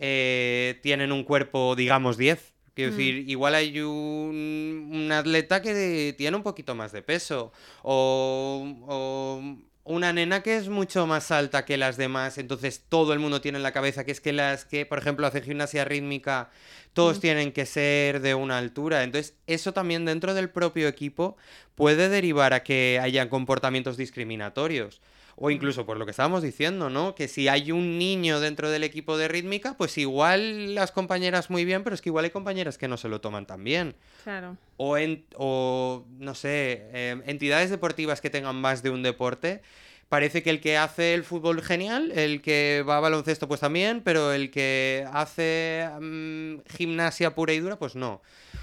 eh, 0.00 0.80
tienen 0.82 1.12
un 1.12 1.22
cuerpo, 1.22 1.76
digamos, 1.76 2.16
10. 2.16 2.51
Quiero 2.74 2.92
Mm. 2.92 2.96
decir, 2.96 3.28
igual 3.28 3.54
hay 3.54 3.80
un, 3.80 4.88
un 4.92 5.12
atleta 5.12 5.60
que 5.62 6.14
tiene 6.16 6.36
un 6.36 6.42
poquito 6.42 6.74
más 6.74 6.92
de 6.92 7.02
peso. 7.02 7.52
O, 7.82 8.64
o 8.88 9.56
una 9.84 10.12
nena 10.12 10.42
que 10.42 10.56
es 10.56 10.68
mucho 10.68 11.06
más 11.06 11.30
alta 11.30 11.64
que 11.64 11.76
las 11.76 11.96
demás. 11.96 12.38
Entonces 12.38 12.84
todo 12.88 13.12
el 13.12 13.18
mundo 13.18 13.40
tiene 13.40 13.58
en 13.58 13.62
la 13.62 13.72
cabeza 13.72 14.04
que 14.04 14.12
es 14.12 14.20
que 14.20 14.32
las 14.32 14.64
que, 14.64 14.86
por 14.86 14.98
ejemplo, 14.98 15.26
hacen 15.26 15.42
gimnasia 15.42 15.84
rítmica, 15.84 16.50
todos 16.92 17.18
Mm. 17.18 17.20
tienen 17.20 17.52
que 17.52 17.66
ser 17.66 18.20
de 18.20 18.34
una 18.34 18.58
altura. 18.58 19.02
Entonces, 19.02 19.34
eso 19.46 19.72
también 19.72 20.04
dentro 20.04 20.34
del 20.34 20.50
propio 20.50 20.88
equipo 20.88 21.36
puede 21.74 22.08
derivar 22.08 22.52
a 22.54 22.62
que 22.62 22.98
haya 23.02 23.28
comportamientos 23.28 23.96
discriminatorios. 23.96 25.00
O 25.44 25.50
incluso 25.50 25.84
por 25.84 25.96
lo 25.96 26.04
que 26.04 26.12
estábamos 26.12 26.40
diciendo, 26.40 26.88
¿no? 26.88 27.16
Que 27.16 27.26
si 27.26 27.48
hay 27.48 27.72
un 27.72 27.98
niño 27.98 28.38
dentro 28.38 28.70
del 28.70 28.84
equipo 28.84 29.16
de 29.16 29.26
rítmica, 29.26 29.76
pues 29.76 29.98
igual 29.98 30.76
las 30.76 30.92
compañeras 30.92 31.50
muy 31.50 31.64
bien, 31.64 31.82
pero 31.82 31.94
es 31.94 32.00
que 32.00 32.10
igual 32.10 32.26
hay 32.26 32.30
compañeras 32.30 32.78
que 32.78 32.86
no 32.86 32.96
se 32.96 33.08
lo 33.08 33.20
toman 33.20 33.44
tan 33.44 33.64
bien. 33.64 33.96
Claro. 34.22 34.56
O, 34.76 34.96
en, 34.96 35.24
o 35.36 36.04
no 36.20 36.36
sé, 36.36 36.86
eh, 36.92 37.20
entidades 37.26 37.70
deportivas 37.70 38.20
que 38.20 38.30
tengan 38.30 38.54
más 38.54 38.84
de 38.84 38.90
un 38.90 39.02
deporte. 39.02 39.62
Parece 40.08 40.44
que 40.44 40.50
el 40.50 40.60
que 40.60 40.76
hace 40.76 41.12
el 41.12 41.24
fútbol 41.24 41.60
genial, 41.60 42.12
el 42.12 42.40
que 42.40 42.84
va 42.88 42.98
a 42.98 43.00
baloncesto 43.00 43.48
pues 43.48 43.58
también, 43.58 44.00
pero 44.04 44.32
el 44.32 44.48
que 44.52 45.04
hace 45.12 45.88
mm, 46.00 46.58
gimnasia 46.76 47.34
pura 47.34 47.52
y 47.52 47.58
dura 47.58 47.80
pues 47.80 47.96
no. 47.96 48.22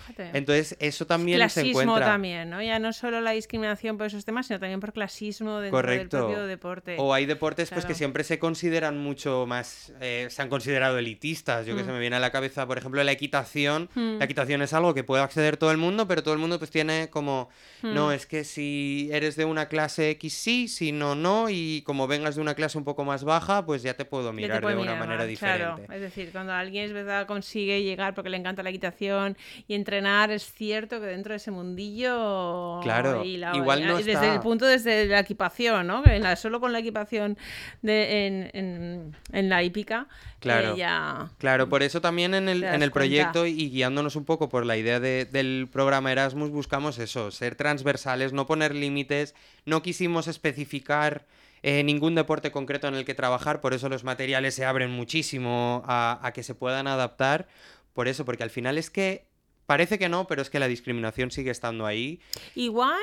Fíjate. 0.09 0.37
Entonces 0.37 0.75
eso 0.79 1.05
también 1.05 1.37
se 1.49 1.61
clasismo 1.61 1.81
encuentra. 1.81 2.05
también, 2.07 2.49
¿no? 2.49 2.61
Ya 2.61 2.79
no 2.79 2.93
solo 2.93 3.21
la 3.21 3.31
discriminación 3.31 3.97
por 3.97 4.07
esos 4.07 4.25
temas, 4.25 4.47
sino 4.47 4.59
también 4.59 4.79
por 4.79 4.93
clasismo 4.93 5.59
dentro 5.59 5.77
Correcto. 5.77 6.17
del 6.17 6.25
propio 6.25 6.45
deporte. 6.47 6.95
O 6.99 7.13
hay 7.13 7.25
deportes 7.25 7.69
pues 7.69 7.81
que 7.85 7.89
Claro. 7.89 7.97
siempre 7.97 8.23
se 8.23 8.39
consideran 8.39 8.97
mucho 8.97 9.45
más, 9.47 9.93
eh, 10.01 10.27
se 10.29 10.41
han 10.41 10.49
considerado 10.49 10.97
elitistas. 10.97 11.65
Yo 11.65 11.75
que 11.75 11.83
Mm. 11.83 11.85
se 11.85 11.91
me 11.91 11.99
viene 11.99 12.15
a 12.15 12.19
la 12.19 12.31
cabeza, 12.31 12.65
por 12.67 12.77
ejemplo, 12.77 13.03
la 13.03 13.11
equitación. 13.11 13.89
Mm. 13.95 14.17
La 14.19 14.25
equitación 14.25 14.61
es 14.61 14.73
algo 14.73 14.93
que 14.93 15.03
puede 15.03 15.23
acceder 15.23 15.57
todo 15.57 15.71
el 15.71 15.77
mundo, 15.77 16.07
pero 16.07 16.23
todo 16.23 16.33
el 16.33 16.39
mundo 16.39 16.57
pues 16.59 16.71
tiene 16.71 17.09
como, 17.09 17.49
no, 17.83 18.07
Mm. 18.07 18.11
es 18.11 18.25
que 18.25 18.43
si 18.43 19.09
eres 19.11 19.35
de 19.35 19.45
una 19.45 19.67
clase 19.67 20.09
X 20.11 20.33
sí, 20.33 20.67
si 20.67 20.91
no, 20.91 21.15
no, 21.15 21.49
y 21.49 21.81
como 21.85 22.07
vengas 22.07 22.35
de 22.35 22.41
una 22.41 22.55
clase 22.55 22.77
un 22.77 22.83
poco 22.83 23.05
más 23.05 23.23
baja, 23.23 23.65
pues 23.65 23.83
ya 23.83 23.93
te 23.93 24.05
puedo 24.05 24.29
te 24.29 24.35
mirar 24.35 24.61
puede 24.61 24.75
de 24.75 24.81
una 24.81 24.91
mirar 24.93 24.99
manera 24.99 25.19
mal, 25.19 25.27
diferente. 25.27 25.85
Claro, 25.85 25.93
es 25.93 26.01
decir, 26.01 26.29
cuando 26.31 26.53
alguien 26.53 26.85
es 26.85 26.93
verdad 26.93 27.27
consigue 27.27 27.83
llegar 27.83 28.13
porque 28.15 28.29
le 28.29 28.37
encanta 28.37 28.63
la 28.63 28.69
equitación 28.69 29.37
y 29.67 29.75
entrenar, 29.99 30.31
es 30.31 30.51
cierto 30.53 30.99
que 30.99 31.07
dentro 31.07 31.33
de 31.33 31.37
ese 31.37 31.51
mundillo 31.51 32.79
Claro, 32.81 33.23
y 33.23 33.37
la- 33.37 33.55
igual 33.55 33.85
no 33.85 33.97
desde 33.97 34.13
está- 34.13 34.33
el 34.33 34.39
punto 34.39 34.65
desde 34.65 35.05
la 35.07 35.19
equipación, 35.19 35.87
¿no? 35.87 36.01
Que 36.03 36.15
en 36.15 36.23
la- 36.23 36.35
solo 36.35 36.59
con 36.59 36.71
la 36.71 36.79
equipación 36.79 37.37
de, 37.81 38.27
en, 38.27 38.49
en- 38.53 39.15
en 39.31 39.49
la 39.49 39.63
hípica 39.63 40.07
Claro. 40.39 40.73
eh, 40.73 40.77
ya 40.77 41.29
Claro, 41.37 41.67
por 41.69 41.83
eso 41.83 41.99
también 42.01 42.33
en 42.33 42.47
el, 42.49 42.63
en 42.63 42.75
el 42.75 42.79
cuenta. 42.79 42.93
proyecto 42.93 43.45
y 43.45 43.69
guiándonos 43.69 44.15
un 44.15 44.25
poco 44.25 44.49
por 44.49 44.65
la 44.65 44.77
idea 44.77 44.99
de- 44.99 45.25
del 45.25 45.67
programa 45.71 46.11
Erasmus, 46.11 46.49
buscamos 46.51 46.97
eso, 46.99 47.31
ser 47.31 47.55
transversales, 47.55 48.31
no 48.33 48.45
poner 48.47 48.73
límites, 48.73 49.35
no 49.65 49.81
quisimos 49.81 50.27
especificar 50.27 51.25
eh, 51.61 51.83
ningún 51.83 52.15
deporte 52.15 52.51
concreto 52.51 52.87
en 52.87 52.95
el 52.95 53.03
que 53.03 53.13
trabajar, 53.13 53.59
por 53.59 53.73
eso 53.73 53.89
los 53.89 54.05
materiales 54.05 54.55
se 54.55 54.63
abren 54.63 54.89
muchísimo 54.91 55.83
a, 55.85 56.17
a 56.23 56.31
que 56.31 56.41
se 56.41 56.55
puedan 56.55 56.87
adaptar, 56.87 57.49
por 57.91 58.07
eso, 58.07 58.23
porque 58.23 58.43
al 58.43 58.49
final 58.49 58.77
es 58.77 58.89
que 58.89 59.25
parece 59.69 59.99
que 59.99 60.09
no, 60.09 60.25
pero 60.25 60.41
es 60.41 60.49
que 60.49 60.57
la 60.57 60.67
discriminación 60.67 61.29
sigue 61.29 61.51
estando 61.51 61.85
ahí. 61.85 62.19
igual, 62.55 62.97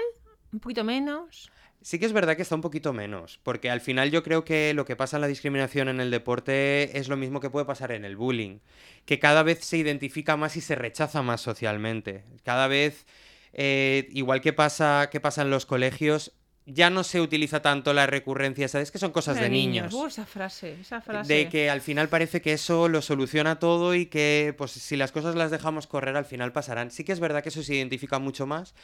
un 0.53 0.59
poquito 0.59 0.83
menos. 0.83 1.53
Sí 1.81 2.01
que 2.01 2.07
es 2.07 2.13
verdad 2.13 2.35
que 2.35 2.43
está 2.43 2.57
un 2.57 2.61
poquito 2.61 2.93
menos, 2.93 3.39
porque 3.45 3.71
al 3.71 3.81
final 3.81 4.11
yo 4.11 4.25
creo 4.25 4.45
que 4.45 4.75
lo 4.75 4.85
que 4.85 4.97
pasa 4.97 5.17
en 5.17 5.21
la 5.21 5.29
discriminación 5.29 5.87
en 5.89 6.01
el 6.01 6.11
deporte 6.11 6.99
es 6.99 7.07
lo 7.07 7.17
mismo 7.17 7.39
que 7.39 7.51
puede 7.51 7.67
pasar 7.67 7.93
en 7.93 8.05
el 8.05 8.17
bullying, 8.17 8.59
que 9.05 9.21
cada 9.21 9.45
vez 9.45 9.65
se 9.65 9.77
identifica 9.77 10.37
más 10.37 10.57
y 10.57 10.61
se 10.61 10.75
rechaza 10.75 11.23
más 11.23 11.41
socialmente. 11.41 12.25
Cada 12.43 12.67
vez, 12.67 13.07
eh, 13.53 14.09
igual 14.11 14.41
que 14.41 14.53
pasa, 14.53 15.09
que 15.13 15.21
pasa 15.21 15.43
en 15.43 15.51
los 15.51 15.67
colegios, 15.67 16.33
ya 16.67 16.91
no 16.91 17.05
se 17.05 17.21
utiliza 17.21 17.63
tanto 17.63 17.93
la 17.93 18.07
recurrencia, 18.07 18.67
¿sabes? 18.67 18.91
Que 18.91 18.99
son 18.99 19.13
cosas 19.13 19.39
de, 19.39 19.49
niños. 19.49 19.95
Uh, 19.95 20.07
esa 20.07 20.27
frase, 20.27 20.77
esa 20.81 21.01
frase. 21.01 21.33
De 21.33 21.49
que 21.49 21.71
al 21.71 21.81
final 21.81 22.09
parece 22.09 22.43
que 22.43 22.53
eso 22.53 22.89
lo 22.89 23.03
soluciona 23.03 23.61
todo 23.61 23.95
y 23.95 24.07
que 24.07 24.53
pues 24.59 24.73
si 24.73 24.97
las 24.97 25.13
cosas 25.13 25.37
las 25.37 25.53
dejamos 25.53 25.87
correr 25.87 26.17
al 26.17 26.25
final 26.25 26.53
pasarán. 26.53 26.91
Sí 26.91 27.05
que 27.05 27.13
es 27.13 27.21
verdad 27.21 27.45
que 27.45 27.51
eso 27.51 27.63
se 27.63 27.77
identifica 27.77 28.19
mucho 28.19 28.47
más. 28.47 28.75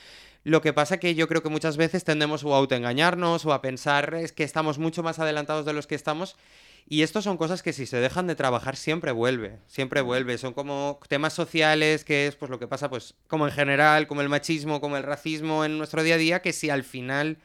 Lo 0.45 0.63
que 0.63 0.73
pasa 0.73 0.99
que 0.99 1.17
yo 1.17 1.27
creo 1.27 1.43
que 1.43 1.49
muchas 1.49 1.77
veces 1.77 2.05
tendemos 2.05 2.45
o 2.45 2.55
a 2.55 2.59
autoengañarnos 2.59 3.45
o 3.47 3.53
a 3.53 3.61
pensar 3.61 4.15
es 4.15 4.33
que 4.33 4.45
estamos 4.45 4.79
mucho 4.79 5.03
más 5.03 5.19
adelantados 5.19 5.67
de 5.67 5.73
los 5.73 5.89
que 5.89 5.97
estamos 5.97 6.37
y 6.89 7.03
esto 7.03 7.21
son 7.21 7.37
cosas 7.37 7.63
que 7.63 7.73
si 7.73 7.87
se 7.87 7.97
dejan 7.99 8.29
de 8.29 8.35
trabajar 8.35 8.77
siempre 8.77 9.11
vuelve, 9.11 9.59
siempre 9.67 10.03
vuelve. 10.03 10.39
Son 10.39 10.53
como 10.53 11.01
temas 11.09 11.33
sociales 11.33 12.05
que 12.05 12.29
es 12.29 12.37
pues 12.37 12.49
lo 12.49 12.61
que 12.61 12.69
pasa 12.69 12.89
pues 12.89 13.15
como 13.27 13.47
en 13.49 13.53
general, 13.53 14.07
como 14.07 14.21
el 14.21 14.29
machismo, 14.29 14.81
como 14.81 14.97
el 14.97 15.03
racismo 15.03 15.65
en 15.65 15.79
nuestro 15.79 16.05
día 16.05 16.15
a 16.15 16.19
día, 16.19 16.43
que 16.43 16.53
si 16.53 16.71
al 16.71 16.85
final 16.85 17.39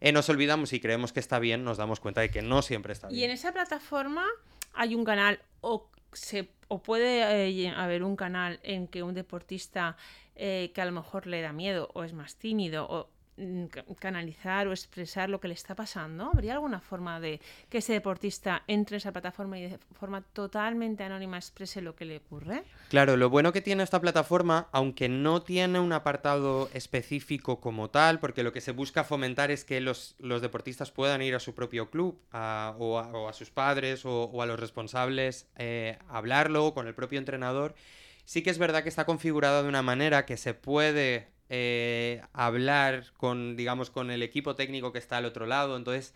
eh, 0.00 0.12
nos 0.12 0.28
olvidamos 0.28 0.72
y 0.72 0.80
creemos 0.80 1.12
que 1.12 1.20
está 1.20 1.38
bien, 1.38 1.64
nos 1.64 1.76
damos 1.76 2.00
cuenta 2.00 2.20
de 2.20 2.30
que 2.30 2.42
no 2.42 2.62
siempre 2.62 2.92
está 2.92 3.08
bien. 3.08 3.20
Y 3.20 3.24
en 3.24 3.30
esa 3.30 3.52
plataforma 3.52 4.24
hay 4.72 4.94
un 4.94 5.04
canal 5.04 5.40
o 5.60 5.88
se 6.12 6.48
o 6.68 6.82
puede 6.82 7.48
eh, 7.48 7.68
haber 7.70 8.04
un 8.04 8.16
canal 8.16 8.60
en 8.62 8.86
que 8.86 9.02
un 9.02 9.14
deportista 9.14 9.96
eh, 10.36 10.70
que 10.72 10.80
a 10.80 10.84
lo 10.84 10.92
mejor 10.92 11.26
le 11.26 11.42
da 11.42 11.52
miedo 11.52 11.90
o 11.94 12.04
es 12.04 12.12
más 12.12 12.36
tímido 12.36 12.86
o 12.88 13.10
canalizar 13.98 14.68
o 14.68 14.72
expresar 14.72 15.28
lo 15.28 15.40
que 15.40 15.48
le 15.48 15.54
está 15.54 15.74
pasando? 15.74 16.30
¿Habría 16.32 16.54
alguna 16.54 16.80
forma 16.80 17.20
de 17.20 17.40
que 17.68 17.78
ese 17.78 17.92
deportista 17.92 18.62
entre 18.66 18.96
en 18.96 18.98
esa 18.98 19.12
plataforma 19.12 19.58
y 19.58 19.62
de 19.62 19.78
forma 19.98 20.22
totalmente 20.22 21.04
anónima 21.04 21.36
exprese 21.36 21.80
lo 21.80 21.94
que 21.94 22.04
le 22.04 22.18
ocurre? 22.18 22.64
Claro, 22.88 23.16
lo 23.16 23.30
bueno 23.30 23.52
que 23.52 23.60
tiene 23.60 23.82
esta 23.82 24.00
plataforma, 24.00 24.68
aunque 24.72 25.08
no 25.08 25.42
tiene 25.42 25.80
un 25.80 25.92
apartado 25.92 26.68
específico 26.74 27.60
como 27.60 27.90
tal, 27.90 28.18
porque 28.20 28.42
lo 28.42 28.52
que 28.52 28.60
se 28.60 28.72
busca 28.72 29.04
fomentar 29.04 29.50
es 29.50 29.64
que 29.64 29.80
los, 29.80 30.16
deportistas 30.18 30.90
puedan 30.90 31.22
ir 31.22 31.34
a 31.34 31.40
su 31.40 31.54
propio 31.54 31.90
club 31.90 32.20
o, 32.32 32.98
a, 32.98 33.32
sus 33.32 33.50
padres 33.50 34.04
o, 34.04 34.42
a 34.42 34.46
los 34.46 34.58
responsables, 34.58 35.46
eh, 35.56 35.98
hablarlo 36.08 36.74
con 36.74 36.86
el 36.86 36.94
propio 36.94 37.18
entrenador. 37.18 37.74
Sí 38.24 38.42
que 38.42 38.50
es 38.50 38.58
verdad 38.58 38.82
que 38.82 38.88
está 38.88 39.06
configurada 39.06 39.62
de 39.62 39.68
una 39.68 39.82
manera 39.82 40.24
que 40.24 40.36
se 40.36 40.54
puede 40.54 41.28
eh, 41.50 42.22
hablar 42.32 43.12
con, 43.18 43.56
digamos, 43.56 43.90
con 43.90 44.10
el 44.10 44.22
equipo 44.22 44.54
técnico 44.54 44.92
que 44.92 44.98
está 44.98 45.18
al 45.18 45.26
otro 45.26 45.46
lado. 45.46 45.76
Entonces, 45.76 46.14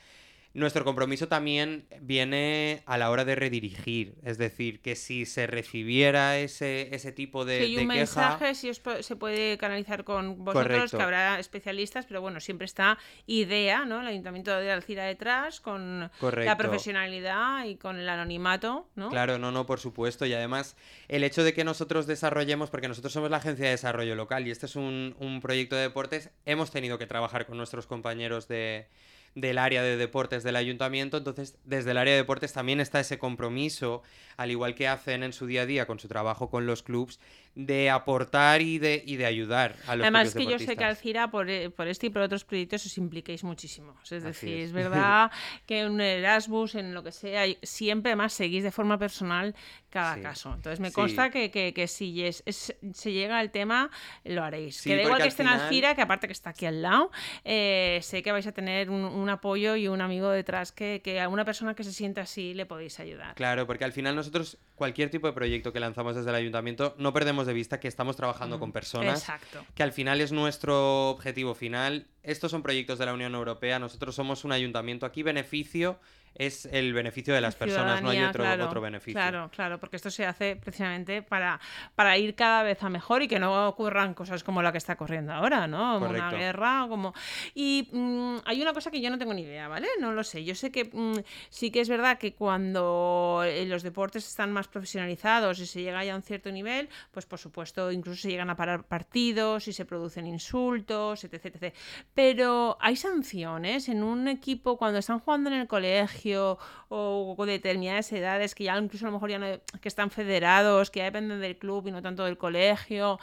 nuestro 0.54 0.84
compromiso 0.84 1.26
también 1.26 1.86
viene 2.00 2.82
a 2.86 2.96
la 2.96 3.10
hora 3.10 3.24
de 3.24 3.34
redirigir, 3.34 4.14
es 4.22 4.38
decir, 4.38 4.80
que 4.80 4.94
si 4.94 5.26
se 5.26 5.48
recibiera 5.48 6.38
ese, 6.38 6.94
ese 6.94 7.10
tipo 7.10 7.44
de, 7.44 7.66
sí, 7.66 7.76
un 7.76 7.88
mensaje 7.88 8.54
si 8.54 8.70
se 8.72 9.16
puede 9.16 9.58
canalizar 9.58 10.04
con 10.04 10.44
vosotros, 10.44 10.92
que 10.92 11.02
habrá 11.02 11.40
especialistas, 11.40 12.06
pero 12.06 12.20
bueno, 12.20 12.38
siempre 12.38 12.66
está 12.66 12.98
idea, 13.26 13.84
¿no? 13.84 14.00
El 14.00 14.06
Ayuntamiento 14.06 14.56
de 14.56 14.70
Alcira 14.70 15.04
detrás, 15.04 15.60
con 15.60 16.10
la 16.20 16.56
profesionalidad 16.56 17.64
y 17.64 17.74
con 17.74 17.98
el 17.98 18.08
anonimato, 18.08 18.88
¿no? 18.94 19.10
Claro, 19.10 19.38
no, 19.38 19.50
no, 19.50 19.66
por 19.66 19.80
supuesto. 19.80 20.24
Y 20.24 20.34
además, 20.34 20.76
el 21.08 21.24
hecho 21.24 21.42
de 21.42 21.52
que 21.52 21.64
nosotros 21.64 22.06
desarrollemos, 22.06 22.70
porque 22.70 22.86
nosotros 22.86 23.12
somos 23.12 23.28
la 23.28 23.38
agencia 23.38 23.64
de 23.64 23.72
desarrollo 23.72 24.14
local 24.14 24.46
y 24.46 24.52
este 24.52 24.66
es 24.66 24.76
un, 24.76 25.16
un 25.18 25.40
proyecto 25.40 25.74
de 25.74 25.82
deportes, 25.82 26.30
hemos 26.46 26.70
tenido 26.70 26.96
que 26.96 27.08
trabajar 27.08 27.46
con 27.46 27.56
nuestros 27.56 27.88
compañeros 27.88 28.46
de 28.46 28.86
del 29.34 29.58
área 29.58 29.82
de 29.82 29.96
deportes 29.96 30.44
del 30.44 30.56
ayuntamiento, 30.56 31.16
entonces 31.16 31.58
desde 31.64 31.90
el 31.90 31.98
área 31.98 32.14
de 32.14 32.20
deportes 32.20 32.52
también 32.52 32.80
está 32.80 33.00
ese 33.00 33.18
compromiso, 33.18 34.02
al 34.36 34.50
igual 34.50 34.74
que 34.74 34.88
hacen 34.88 35.22
en 35.22 35.32
su 35.32 35.46
día 35.46 35.62
a 35.62 35.66
día 35.66 35.86
con 35.86 35.98
su 35.98 36.08
trabajo 36.08 36.50
con 36.50 36.66
los 36.66 36.82
clubs, 36.82 37.18
de 37.54 37.88
aportar 37.88 38.62
y 38.62 38.78
de, 38.78 39.02
y 39.06 39.16
de 39.16 39.26
ayudar 39.26 39.76
a 39.86 39.94
los 39.94 40.04
Además 40.04 40.34
que 40.34 40.44
yo 40.44 40.58
sé 40.58 40.76
que 40.76 40.84
Alcira, 40.84 41.30
por, 41.30 41.48
eh, 41.48 41.70
por 41.70 41.86
este 41.86 42.08
y 42.08 42.10
por 42.10 42.22
otros 42.22 42.44
proyectos, 42.44 42.84
os 42.86 42.98
impliquéis 42.98 43.44
muchísimo. 43.44 43.94
Es 44.10 44.22
decir, 44.22 44.58
es. 44.58 44.72
verdad 44.84 45.30
que 45.66 45.80
en 45.80 46.00
Erasmus, 46.00 46.74
en 46.74 46.94
lo 46.94 47.02
que 47.02 47.12
sea, 47.12 47.44
siempre 47.62 48.16
más 48.16 48.32
seguís 48.32 48.64
de 48.64 48.72
forma 48.72 48.98
personal 48.98 49.54
cada 49.88 50.20
caso. 50.20 50.52
Entonces 50.52 50.80
me 50.80 50.90
consta 50.90 51.30
que, 51.30 51.50
que, 51.50 51.86
si 51.86 52.24
se 52.32 53.12
llega 53.12 53.38
al 53.38 53.52
tema, 53.52 53.90
lo 54.24 54.42
haréis. 54.42 54.82
que 54.82 54.96
da 54.96 55.02
igual 55.02 55.22
que 55.22 55.28
esté 55.28 55.42
en 55.42 55.48
Alcira, 55.48 55.94
que 55.94 56.02
aparte 56.02 56.26
que 56.26 56.32
está 56.32 56.50
aquí 56.50 56.66
al 56.66 56.82
lado, 56.82 57.12
eh, 57.44 58.00
sé 58.02 58.24
que 58.24 58.32
vais 58.32 58.46
a 58.48 58.52
tener 58.52 58.90
un, 58.90 59.28
apoyo 59.28 59.76
y 59.76 59.88
un 59.88 60.00
amigo 60.00 60.30
detrás 60.30 60.72
que, 60.72 61.00
que 61.02 61.20
a 61.20 61.28
una 61.28 61.44
persona 61.44 61.74
que 61.74 61.84
se 61.84 61.92
sienta 61.92 62.22
así 62.22 62.54
le 62.54 62.66
podéis 62.66 62.98
ayudar. 62.98 63.36
Claro, 63.36 63.66
porque 63.66 63.84
al 63.84 63.92
final 63.92 64.16
nosotros, 64.16 64.58
cualquier 64.74 65.10
tipo 65.10 65.28
de 65.28 65.32
proyecto 65.32 65.72
que 65.72 65.80
lanzamos 65.80 66.16
desde 66.16 66.28
el 66.30 66.36
ayuntamiento, 66.36 66.94
no 66.98 67.12
perdemos 67.12 67.43
de 67.46 67.52
vista 67.52 67.80
que 67.80 67.88
estamos 67.88 68.16
trabajando 68.16 68.58
con 68.58 68.72
personas, 68.72 69.26
que 69.74 69.82
al 69.82 69.92
final 69.92 70.20
es 70.20 70.32
nuestro 70.32 71.10
objetivo 71.10 71.54
final. 71.54 72.06
Estos 72.22 72.50
son 72.50 72.62
proyectos 72.62 72.98
de 72.98 73.06
la 73.06 73.14
Unión 73.14 73.34
Europea, 73.34 73.78
nosotros 73.78 74.14
somos 74.14 74.44
un 74.44 74.52
ayuntamiento. 74.52 75.06
Aquí, 75.06 75.22
beneficio 75.22 75.98
es 76.34 76.66
el 76.66 76.92
beneficio 76.92 77.34
de 77.34 77.40
las 77.40 77.54
personas, 77.54 78.02
no 78.02 78.10
hay 78.10 78.22
otro, 78.22 78.44
otro 78.64 78.80
beneficio. 78.80 79.14
Claro, 79.14 79.50
claro, 79.54 79.78
porque 79.78 79.96
esto 79.96 80.10
se 80.10 80.26
hace 80.26 80.56
precisamente 80.56 81.22
para, 81.22 81.60
para 81.94 82.18
ir 82.18 82.34
cada 82.34 82.62
vez 82.62 82.82
a 82.82 82.88
mejor 82.88 83.22
y 83.22 83.28
que 83.28 83.38
no 83.38 83.68
ocurran 83.68 84.14
cosas 84.14 84.42
como 84.42 84.62
la 84.62 84.72
que 84.72 84.78
está 84.78 84.94
ocurriendo 84.94 85.32
ahora, 85.32 85.66
¿no? 85.66 86.00
Como 86.00 86.10
una 86.10 86.30
guerra, 86.30 86.86
como... 86.88 87.14
Y 87.54 87.88
mm, 87.92 88.38
hay 88.44 88.62
una 88.62 88.72
cosa 88.72 88.90
que 88.90 89.00
yo 89.00 89.10
no 89.10 89.18
tengo 89.18 89.32
ni 89.32 89.42
idea, 89.42 89.68
¿vale? 89.68 89.86
No 90.00 90.12
lo 90.12 90.24
sé. 90.24 90.44
Yo 90.44 90.54
sé 90.54 90.72
que 90.72 90.90
mm, 90.92 91.20
sí 91.50 91.70
que 91.70 91.80
es 91.80 91.88
verdad 91.88 92.18
que 92.18 92.34
cuando 92.34 93.42
eh, 93.46 93.64
los 93.66 93.82
deportes 93.82 94.26
están 94.26 94.52
más 94.52 94.66
profesionalizados 94.66 95.60
y 95.60 95.66
se 95.66 95.82
llega 95.82 96.04
ya 96.04 96.14
a 96.14 96.16
un 96.16 96.22
cierto 96.22 96.50
nivel, 96.50 96.88
pues 97.12 97.26
por 97.26 97.38
supuesto 97.38 97.92
incluso 97.92 98.22
se 98.22 98.30
llegan 98.30 98.50
a 98.50 98.56
parar 98.56 98.84
partidos 98.84 99.68
y 99.68 99.72
se 99.72 99.84
producen 99.84 100.26
insultos, 100.26 101.22
etc, 101.24 101.46
etc. 101.46 101.74
Pero 102.14 102.76
hay 102.80 102.96
sanciones 102.96 103.88
en 103.88 104.02
un 104.02 104.26
equipo 104.26 104.76
cuando 104.76 104.98
están 104.98 105.20
jugando 105.20 105.50
en 105.50 105.56
el 105.60 105.68
colegio 105.68 106.23
o 106.34 107.34
con 107.36 107.48
determinadas 107.48 108.10
edades 108.12 108.54
que 108.54 108.64
ya 108.64 108.78
incluso 108.78 109.06
a 109.06 109.08
lo 109.08 109.12
mejor 109.12 109.30
ya 109.30 109.38
no, 109.38 109.46
que 109.80 109.88
están 109.88 110.10
federados, 110.10 110.90
que 110.90 111.00
ya 111.00 111.04
dependen 111.04 111.40
del 111.40 111.56
club 111.58 111.86
y 111.88 111.92
no 111.92 112.02
tanto 112.02 112.24
del 112.24 112.38
colegio, 112.38 113.18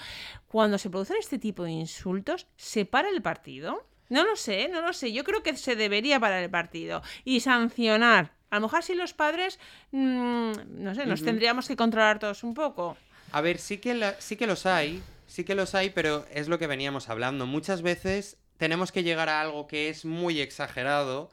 cuando 0.47 0.77
se 0.77 0.89
producen 0.89 1.17
este 1.17 1.39
tipo 1.39 1.63
de 1.63 1.71
insultos, 1.71 2.47
¿se 2.55 2.85
para 2.85 3.09
el 3.09 3.21
partido? 3.21 3.85
No 4.09 4.25
lo 4.25 4.35
sé, 4.35 4.67
no 4.67 4.81
lo 4.81 4.91
sé. 4.91 5.13
Yo 5.13 5.23
creo 5.23 5.41
que 5.41 5.55
se 5.55 5.75
debería 5.75 6.19
parar 6.19 6.43
el 6.43 6.49
partido 6.49 7.01
y 7.23 7.39
sancionar. 7.39 8.33
A 8.49 8.55
lo 8.55 8.63
mejor 8.63 8.83
si 8.83 8.93
los 8.93 9.13
padres, 9.13 9.57
mm, 9.91 10.51
no 10.67 10.93
sé, 10.93 11.05
nos 11.05 11.23
tendríamos 11.23 11.67
que 11.69 11.77
controlar 11.77 12.19
todos 12.19 12.43
un 12.43 12.53
poco. 12.53 12.97
A 13.31 13.39
ver, 13.39 13.57
sí 13.57 13.77
que, 13.77 14.13
sí 14.19 14.35
que 14.35 14.45
los 14.45 14.65
hay, 14.65 15.01
sí 15.27 15.45
que 15.45 15.55
los 15.55 15.73
hay, 15.73 15.91
pero 15.91 16.25
es 16.33 16.49
lo 16.49 16.59
que 16.59 16.67
veníamos 16.67 17.07
hablando. 17.07 17.45
Muchas 17.45 17.81
veces 17.81 18.37
tenemos 18.57 18.91
que 18.91 19.03
llegar 19.03 19.29
a 19.29 19.39
algo 19.39 19.67
que 19.67 19.87
es 19.87 20.03
muy 20.03 20.41
exagerado 20.41 21.31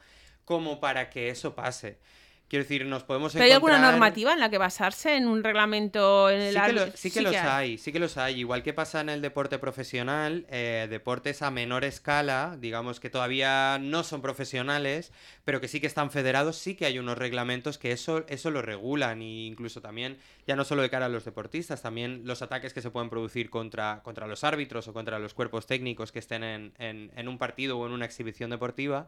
como 0.49 0.79
para 0.79 1.11
que 1.11 1.29
eso 1.29 1.53
pase. 1.53 1.99
Quiero 2.47 2.63
decir, 2.63 2.83
nos 2.87 3.03
podemos 3.03 3.35
encontrar... 3.35 3.45
¿Hay 3.45 3.51
alguna 3.51 3.77
normativa 3.77 4.33
en 4.33 4.39
la 4.39 4.49
que 4.49 4.57
basarse 4.57 5.15
en 5.15 5.27
un 5.27 5.43
reglamento 5.43 6.31
en 6.31 6.41
el 6.41 6.55
Sí 6.55 6.61
que, 6.73 6.97
sí 6.97 7.11
que 7.11 7.21
los 7.21 7.35
hay. 7.35 7.77
sí 7.77 7.91
que 7.91 7.99
los 7.99 8.17
hay. 8.17 8.39
Igual 8.39 8.63
que 8.63 8.73
pasa 8.73 9.01
en 9.01 9.09
el 9.09 9.21
deporte 9.21 9.59
profesional, 9.59 10.47
eh, 10.49 10.87
deportes 10.89 11.43
a 11.43 11.51
menor 11.51 11.85
escala, 11.85 12.57
digamos 12.59 12.99
que 12.99 13.11
todavía 13.11 13.77
no 13.79 14.03
son 14.03 14.23
profesionales, 14.23 15.11
pero 15.45 15.61
que 15.61 15.67
sí 15.67 15.79
que 15.79 15.85
están 15.85 16.09
federados, 16.09 16.57
sí 16.57 16.73
que 16.73 16.87
hay 16.87 16.97
unos 16.97 17.19
reglamentos 17.19 17.77
que 17.77 17.91
eso, 17.91 18.25
eso 18.27 18.49
lo 18.49 18.63
regulan. 18.63 19.21
E 19.21 19.45
incluso 19.45 19.81
también, 19.81 20.17
ya 20.47 20.55
no 20.55 20.65
solo 20.65 20.81
de 20.81 20.89
cara 20.89 21.05
a 21.05 21.09
los 21.09 21.25
deportistas, 21.25 21.83
también 21.83 22.23
los 22.25 22.41
ataques 22.41 22.73
que 22.73 22.81
se 22.81 22.89
pueden 22.89 23.11
producir 23.11 23.51
contra, 23.51 24.01
contra 24.01 24.25
los 24.25 24.43
árbitros 24.43 24.87
o 24.87 24.93
contra 24.93 25.19
los 25.19 25.35
cuerpos 25.35 25.67
técnicos 25.67 26.11
que 26.11 26.17
estén 26.17 26.43
en, 26.43 26.73
en 26.79 27.27
un 27.27 27.37
partido 27.37 27.77
o 27.77 27.85
en 27.85 27.91
una 27.91 28.05
exhibición 28.05 28.49
deportiva. 28.49 29.07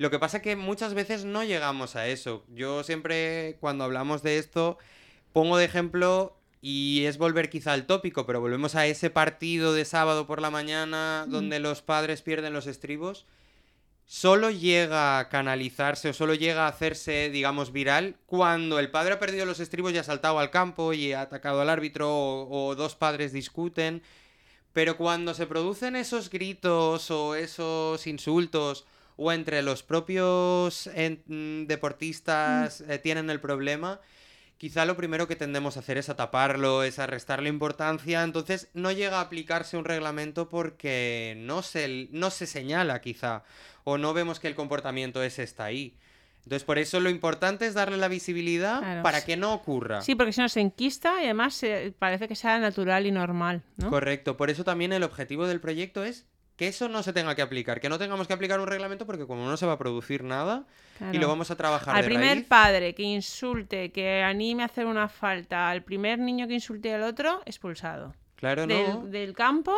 Lo 0.00 0.10
que 0.10 0.18
pasa 0.18 0.38
es 0.38 0.42
que 0.42 0.56
muchas 0.56 0.94
veces 0.94 1.26
no 1.26 1.44
llegamos 1.44 1.94
a 1.94 2.06
eso. 2.06 2.42
Yo 2.48 2.82
siempre, 2.84 3.58
cuando 3.60 3.84
hablamos 3.84 4.22
de 4.22 4.38
esto, 4.38 4.78
pongo 5.34 5.58
de 5.58 5.66
ejemplo, 5.66 6.38
y 6.62 7.04
es 7.04 7.18
volver 7.18 7.50
quizá 7.50 7.74
al 7.74 7.84
tópico, 7.84 8.24
pero 8.24 8.40
volvemos 8.40 8.76
a 8.76 8.86
ese 8.86 9.10
partido 9.10 9.74
de 9.74 9.84
sábado 9.84 10.26
por 10.26 10.40
la 10.40 10.48
mañana 10.48 11.26
donde 11.28 11.60
los 11.60 11.82
padres 11.82 12.22
pierden 12.22 12.54
los 12.54 12.66
estribos. 12.66 13.26
Solo 14.06 14.50
llega 14.50 15.18
a 15.18 15.28
canalizarse 15.28 16.08
o 16.08 16.14
solo 16.14 16.32
llega 16.32 16.64
a 16.64 16.68
hacerse, 16.68 17.28
digamos, 17.28 17.70
viral 17.70 18.16
cuando 18.24 18.78
el 18.78 18.90
padre 18.90 19.12
ha 19.12 19.18
perdido 19.18 19.44
los 19.44 19.60
estribos 19.60 19.92
y 19.92 19.98
ha 19.98 20.02
saltado 20.02 20.38
al 20.38 20.48
campo 20.48 20.94
y 20.94 21.12
ha 21.12 21.20
atacado 21.20 21.60
al 21.60 21.68
árbitro 21.68 22.08
o 22.48 22.74
dos 22.74 22.94
padres 22.94 23.34
discuten. 23.34 24.02
Pero 24.72 24.96
cuando 24.96 25.34
se 25.34 25.46
producen 25.46 25.94
esos 25.94 26.30
gritos 26.30 27.10
o 27.10 27.34
esos 27.34 28.06
insultos 28.06 28.86
o 29.22 29.32
entre 29.32 29.60
los 29.60 29.82
propios 29.82 30.88
mm, 31.26 31.66
deportistas 31.66 32.80
eh, 32.80 32.98
tienen 32.98 33.28
el 33.28 33.38
problema, 33.38 34.00
quizá 34.56 34.86
lo 34.86 34.96
primero 34.96 35.28
que 35.28 35.36
tendemos 35.36 35.76
a 35.76 35.80
hacer 35.80 35.98
es 35.98 36.08
a 36.08 36.16
taparlo, 36.16 36.82
es 36.84 36.98
a 36.98 37.06
restarle 37.06 37.50
importancia, 37.50 38.22
entonces 38.22 38.70
no 38.72 38.90
llega 38.92 39.18
a 39.18 39.20
aplicarse 39.20 39.76
un 39.76 39.84
reglamento 39.84 40.48
porque 40.48 41.34
no 41.36 41.60
se, 41.60 42.08
no 42.12 42.30
se 42.30 42.46
señala 42.46 43.02
quizá, 43.02 43.44
o 43.84 43.98
no 43.98 44.14
vemos 44.14 44.40
que 44.40 44.48
el 44.48 44.54
comportamiento 44.54 45.22
ese 45.22 45.42
está 45.42 45.64
ahí. 45.66 45.98
Entonces, 46.44 46.64
por 46.64 46.78
eso 46.78 46.98
lo 47.00 47.10
importante 47.10 47.66
es 47.66 47.74
darle 47.74 47.98
la 47.98 48.08
visibilidad 48.08 48.78
Claro. 48.78 49.02
para 49.02 49.22
que 49.22 49.36
no 49.36 49.52
ocurra. 49.52 50.00
Sí, 50.00 50.14
porque 50.14 50.32
si 50.32 50.40
no 50.40 50.48
se 50.48 50.60
enquista 50.60 51.20
y 51.20 51.24
además 51.26 51.62
eh, 51.62 51.92
parece 51.98 52.26
que 52.26 52.34
sea 52.36 52.58
natural 52.58 53.04
y 53.06 53.10
normal, 53.12 53.62
¿no? 53.76 53.90
Correcto, 53.90 54.38
por 54.38 54.48
eso 54.48 54.64
también 54.64 54.94
el 54.94 55.02
objetivo 55.02 55.46
del 55.46 55.60
proyecto 55.60 56.02
es 56.04 56.24
que 56.60 56.68
eso 56.68 56.90
no 56.90 57.02
se 57.02 57.14
tenga 57.14 57.34
que 57.34 57.40
aplicar, 57.40 57.80
que 57.80 57.88
no 57.88 57.96
tengamos 57.98 58.26
que 58.26 58.34
aplicar 58.34 58.60
un 58.60 58.66
reglamento 58.66 59.06
porque 59.06 59.26
como 59.26 59.48
no 59.48 59.56
se 59.56 59.64
va 59.64 59.72
a 59.72 59.78
producir 59.78 60.22
nada 60.22 60.66
y 61.10 61.16
lo 61.16 61.26
vamos 61.26 61.50
a 61.50 61.56
trabajar 61.56 61.96
Al 61.96 62.02
de 62.02 62.08
primer 62.08 62.36
raíz. 62.36 62.46
padre 62.48 62.94
que 62.94 63.02
insulte, 63.02 63.90
que 63.92 64.22
anime 64.22 64.62
a 64.62 64.66
hacer 64.66 64.84
una 64.84 65.08
falta, 65.08 65.70
al 65.70 65.82
primer 65.82 66.18
niño 66.18 66.46
que 66.46 66.52
insulte 66.52 66.92
al 66.92 67.04
otro, 67.04 67.40
expulsado. 67.46 68.14
Claro, 68.36 68.66
no. 68.66 69.06
Del 69.06 69.32
campo, 69.32 69.74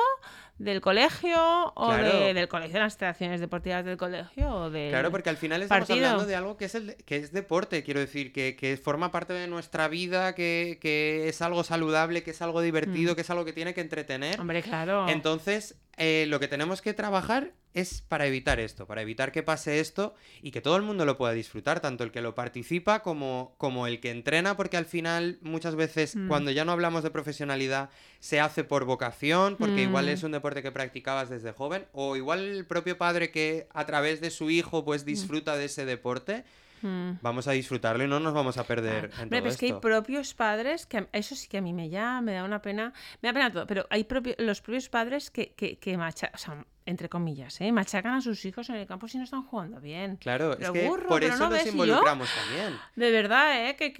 del 0.58 0.80
colegio 0.80 1.72
o 1.74 1.86
Claro. 1.88 2.04
de- 2.20 2.34
del 2.34 2.46
colegio, 2.48 2.74
de 2.74 2.80
las 2.80 2.92
instalaciones 2.92 3.40
deportivas 3.40 3.84
del 3.84 3.96
colegio 3.96 4.48
o 4.54 4.70
del... 4.70 4.90
Claro, 4.90 5.10
porque 5.10 5.30
al 5.30 5.36
final 5.36 5.62
estamos 5.62 5.88
partido. 5.88 6.06
hablando 6.06 6.26
de 6.28 6.36
algo 6.36 6.56
que 6.56 6.66
es, 6.66 6.74
el, 6.74 6.86
de- 6.88 6.96
que 6.96 7.16
es 7.16 7.32
deporte, 7.32 7.82
quiero 7.82 8.00
decir, 8.00 8.32
que, 8.32 8.54
que 8.54 8.76
forma 8.76 9.10
parte 9.10 9.32
de 9.32 9.48
nuestra 9.48 9.88
vida, 9.88 10.34
que, 10.34 10.78
que 10.80 11.28
es 11.28 11.42
algo 11.42 11.64
saludable, 11.64 12.22
que 12.22 12.30
es 12.30 12.42
algo 12.42 12.60
divertido, 12.60 13.12
Mm. 13.12 13.14
que 13.16 13.20
es 13.22 13.30
algo 13.30 13.44
que 13.44 13.52
tiene 13.52 13.74
que 13.74 13.80
entretener. 13.80 14.38
Hombre, 14.40 14.62
claro. 14.62 15.08
Entonces, 15.08 15.76
eh, 15.96 16.26
lo 16.28 16.38
que 16.38 16.48
tenemos 16.48 16.80
que 16.80 16.94
trabajar 16.94 17.52
es 17.74 18.02
para 18.02 18.26
evitar 18.26 18.60
esto, 18.60 18.86
para 18.86 19.00
evitar 19.00 19.32
que 19.32 19.42
pase 19.42 19.80
esto 19.80 20.14
y 20.42 20.50
que 20.50 20.60
todo 20.60 20.76
el 20.76 20.82
mundo 20.82 21.06
lo 21.06 21.16
pueda 21.16 21.32
disfrutar, 21.32 21.80
tanto 21.80 22.04
el 22.04 22.10
que 22.12 22.20
lo 22.20 22.34
participa 22.34 23.00
como, 23.02 23.54
como 23.56 23.86
el 23.86 23.98
que 23.98 24.10
entrena, 24.10 24.58
porque 24.58 24.76
al 24.76 24.84
final 24.84 25.38
muchas 25.40 25.74
veces 25.74 26.14
Mm. 26.14 26.28
cuando 26.28 26.50
ya 26.50 26.66
no 26.66 26.72
hablamos 26.72 27.02
de 27.02 27.10
profesionalidad 27.10 27.88
se 28.20 28.40
hace 28.40 28.62
por 28.62 28.84
vocación, 28.84 29.56
porque 29.58 29.82
igual 29.82 30.04
Mm. 30.06 30.08
es 30.10 30.22
un 30.22 30.34
deporte 30.42 30.62
que 30.62 30.72
practicabas 30.72 31.30
desde 31.30 31.52
joven, 31.52 31.86
o 31.92 32.16
igual 32.16 32.40
el 32.40 32.66
propio 32.66 32.98
padre 32.98 33.30
que 33.30 33.68
a 33.72 33.86
través 33.86 34.20
de 34.20 34.30
su 34.30 34.50
hijo 34.50 34.84
pues 34.84 35.04
disfruta 35.04 35.56
de 35.56 35.66
ese 35.66 35.84
deporte, 35.86 36.44
Mm. 36.82 37.18
vamos 37.22 37.46
a 37.46 37.52
disfrutarlo 37.52 38.02
y 38.02 38.08
no 38.08 38.18
nos 38.18 38.34
vamos 38.34 38.58
a 38.58 38.64
perder 38.64 39.04
en 39.04 39.10
Hombre, 39.12 39.12
todo 39.20 39.28
pero 39.28 39.48
es 39.50 39.56
que 39.56 39.66
hay 39.66 39.70
esto. 39.70 39.80
propios 39.80 40.34
padres 40.34 40.84
que 40.84 41.06
eso 41.12 41.36
sí 41.36 41.46
que 41.46 41.58
a 41.58 41.62
mí 41.62 41.72
me 41.72 41.88
llama, 41.90 42.22
me 42.22 42.32
da 42.32 42.42
una 42.42 42.60
pena, 42.60 42.92
me 43.20 43.28
da 43.28 43.32
pena 43.32 43.52
todo, 43.52 43.68
pero 43.68 43.86
hay 43.88 44.02
propio- 44.02 44.34
los 44.38 44.60
propios 44.60 44.88
padres 44.88 45.30
que, 45.30 45.52
que, 45.52 45.78
que 45.78 45.96
macha- 45.96 46.32
o 46.34 46.38
sea, 46.38 46.66
entre 46.84 47.08
comillas, 47.08 47.60
¿eh? 47.60 47.70
machacan 47.72 48.14
a 48.14 48.20
sus 48.20 48.44
hijos 48.44 48.68
en 48.70 48.76
el 48.76 48.86
campo 48.86 49.06
si 49.08 49.18
no 49.18 49.24
están 49.24 49.42
jugando 49.44 49.80
bien. 49.80 50.16
Claro, 50.16 50.58
es 50.58 50.70
que 50.70 50.88
burro, 50.88 51.08
por 51.08 51.22
eso 51.22 51.38
no 51.38 51.50
nos 51.50 51.66
involucramos 51.66 52.28
también. 52.34 52.78
De 52.96 53.10
verdad, 53.10 53.68
¿eh? 53.68 53.76
Que, 53.76 53.94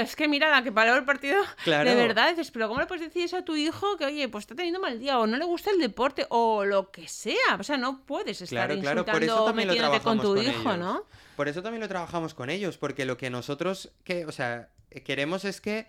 es 0.00 0.16
que 0.16 0.28
mira, 0.28 0.50
la 0.50 0.62
que 0.62 0.72
paró 0.72 0.96
el 0.96 1.04
partido, 1.04 1.42
Claro. 1.64 1.88
de 1.88 1.96
verdad, 1.96 2.30
dices, 2.30 2.50
pero 2.50 2.68
¿cómo 2.68 2.80
le 2.80 2.86
puedes 2.86 3.04
decir 3.04 3.24
eso 3.24 3.36
a 3.36 3.44
tu 3.44 3.54
hijo 3.56 3.96
que, 3.96 4.06
oye, 4.06 4.28
pues 4.28 4.42
está 4.42 4.54
teniendo 4.54 4.80
mal 4.80 4.98
día 4.98 5.18
o 5.18 5.26
no 5.26 5.36
le 5.36 5.44
gusta 5.44 5.70
el 5.70 5.78
deporte 5.78 6.26
o 6.30 6.64
lo 6.64 6.90
que 6.90 7.08
sea? 7.08 7.56
O 7.58 7.62
sea, 7.62 7.76
no 7.76 8.02
puedes 8.04 8.42
estar 8.42 8.66
Claro, 8.68 8.80
claro, 8.80 9.04
por 9.04 9.22
insultando 9.22 9.34
eso 9.34 9.42
o 9.42 9.46
también 9.46 9.68
lo 9.68 9.74
metiéndote 9.74 10.04
con 10.04 10.20
tu 10.20 10.34
con 10.34 10.42
hijo, 10.42 10.60
ellos. 10.60 10.78
¿no? 10.78 11.04
Por 11.36 11.48
eso 11.48 11.62
también 11.62 11.80
lo 11.80 11.88
trabajamos 11.88 12.34
con 12.34 12.50
ellos, 12.50 12.78
porque 12.78 13.04
lo 13.04 13.16
que 13.16 13.30
nosotros, 13.30 13.92
que, 14.04 14.26
o 14.26 14.32
sea, 14.32 14.68
queremos 15.04 15.44
es 15.44 15.60
que 15.60 15.86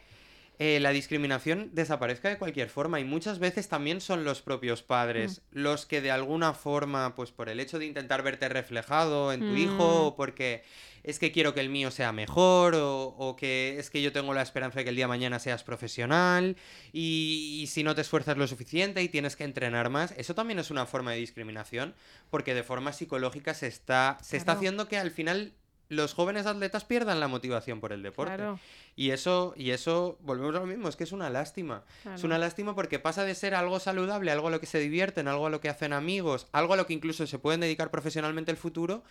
eh, 0.59 0.79
la 0.79 0.89
discriminación 0.91 1.69
desaparezca 1.73 2.29
de 2.29 2.37
cualquier 2.37 2.69
forma 2.69 2.99
y 2.99 3.03
muchas 3.03 3.37
veces 3.39 3.69
también 3.69 4.01
son 4.01 4.23
los 4.23 4.41
propios 4.41 4.81
padres 4.83 5.41
Mm. 5.51 5.59
los 5.59 5.85
que 5.85 6.01
de 6.01 6.11
alguna 6.11 6.53
forma, 6.53 7.15
pues 7.15 7.31
por 7.31 7.49
el 7.49 7.59
hecho 7.59 7.77
de 7.79 7.85
intentar 7.85 8.23
verte 8.23 8.49
reflejado 8.49 9.31
en 9.33 9.41
tu 9.41 9.55
hijo 9.55 9.75
Mm. 9.75 10.05
o 10.07 10.15
porque 10.15 10.63
es 11.03 11.19
que 11.19 11.31
quiero 11.31 11.53
que 11.53 11.61
el 11.61 11.69
mío 11.69 11.89
sea 11.91 12.11
mejor 12.11 12.75
o, 12.75 13.03
o 13.17 13.35
que 13.35 13.77
es 13.79 13.89
que 13.89 14.01
yo 14.01 14.11
tengo 14.11 14.33
la 14.33 14.41
esperanza 14.41 14.79
de 14.79 14.83
que 14.83 14.89
el 14.89 14.95
día 14.97 15.05
de 15.05 15.09
mañana 15.09 15.39
seas 15.39 15.63
profesional 15.63 16.57
y, 16.91 17.59
y 17.61 17.67
si 17.67 17.83
no 17.83 17.95
te 17.95 18.01
esfuerzas 18.01 18.35
lo 18.37 18.47
suficiente 18.47 19.01
y 19.03 19.09
tienes 19.09 19.35
que 19.35 19.43
entrenar 19.43 19.89
más, 19.89 20.13
eso 20.17 20.35
también 20.35 20.59
es 20.59 20.69
una 20.71 20.85
forma 20.85 21.11
de 21.11 21.19
discriminación 21.19 21.93
porque 22.29 22.53
de 22.53 22.63
forma 22.63 22.91
psicológica 22.93 23.53
se 23.53 23.67
está, 23.67 24.17
se 24.21 24.35
está 24.37 24.53
haciendo 24.53 24.87
que 24.87 24.97
al 24.97 25.11
final 25.11 25.53
los 25.89 26.13
jóvenes 26.13 26.45
atletas 26.45 26.85
pierdan 26.85 27.19
la 27.19 27.27
motivación 27.27 27.79
por 27.79 27.93
el 27.93 28.03
deporte. 28.03 28.35
Claro, 28.35 28.59
Y 28.95 29.11
eso, 29.11 29.53
y 29.55 29.71
eso, 29.71 30.17
volvemos 30.21 30.55
a 30.55 30.59
lo 30.59 30.65
mismo, 30.65 30.89
es 30.89 30.95
que 30.95 31.03
es 31.03 31.11
una 31.11 31.29
lástima. 31.29 31.83
Es 32.13 32.23
una 32.23 32.37
lástima 32.37 32.75
porque 32.75 32.99
pasa 32.99 33.23
de 33.23 33.35
ser 33.35 33.55
algo 33.55 33.79
saludable, 33.79 34.31
algo 34.31 34.47
a 34.47 34.51
lo 34.51 34.59
que 34.59 34.65
se 34.65 34.79
divierten, 34.79 35.27
algo 35.27 35.47
a 35.47 35.49
lo 35.49 35.61
que 35.61 35.69
hacen 35.69 35.93
amigos, 35.93 36.47
algo 36.51 36.73
a 36.73 36.77
lo 36.77 36.85
que 36.85 36.93
incluso 36.93 37.25
se 37.27 37.39
pueden 37.39 37.61
dedicar 37.61 37.91
profesionalmente 37.91 38.51
el 38.51 38.57
futuro, 38.57 39.03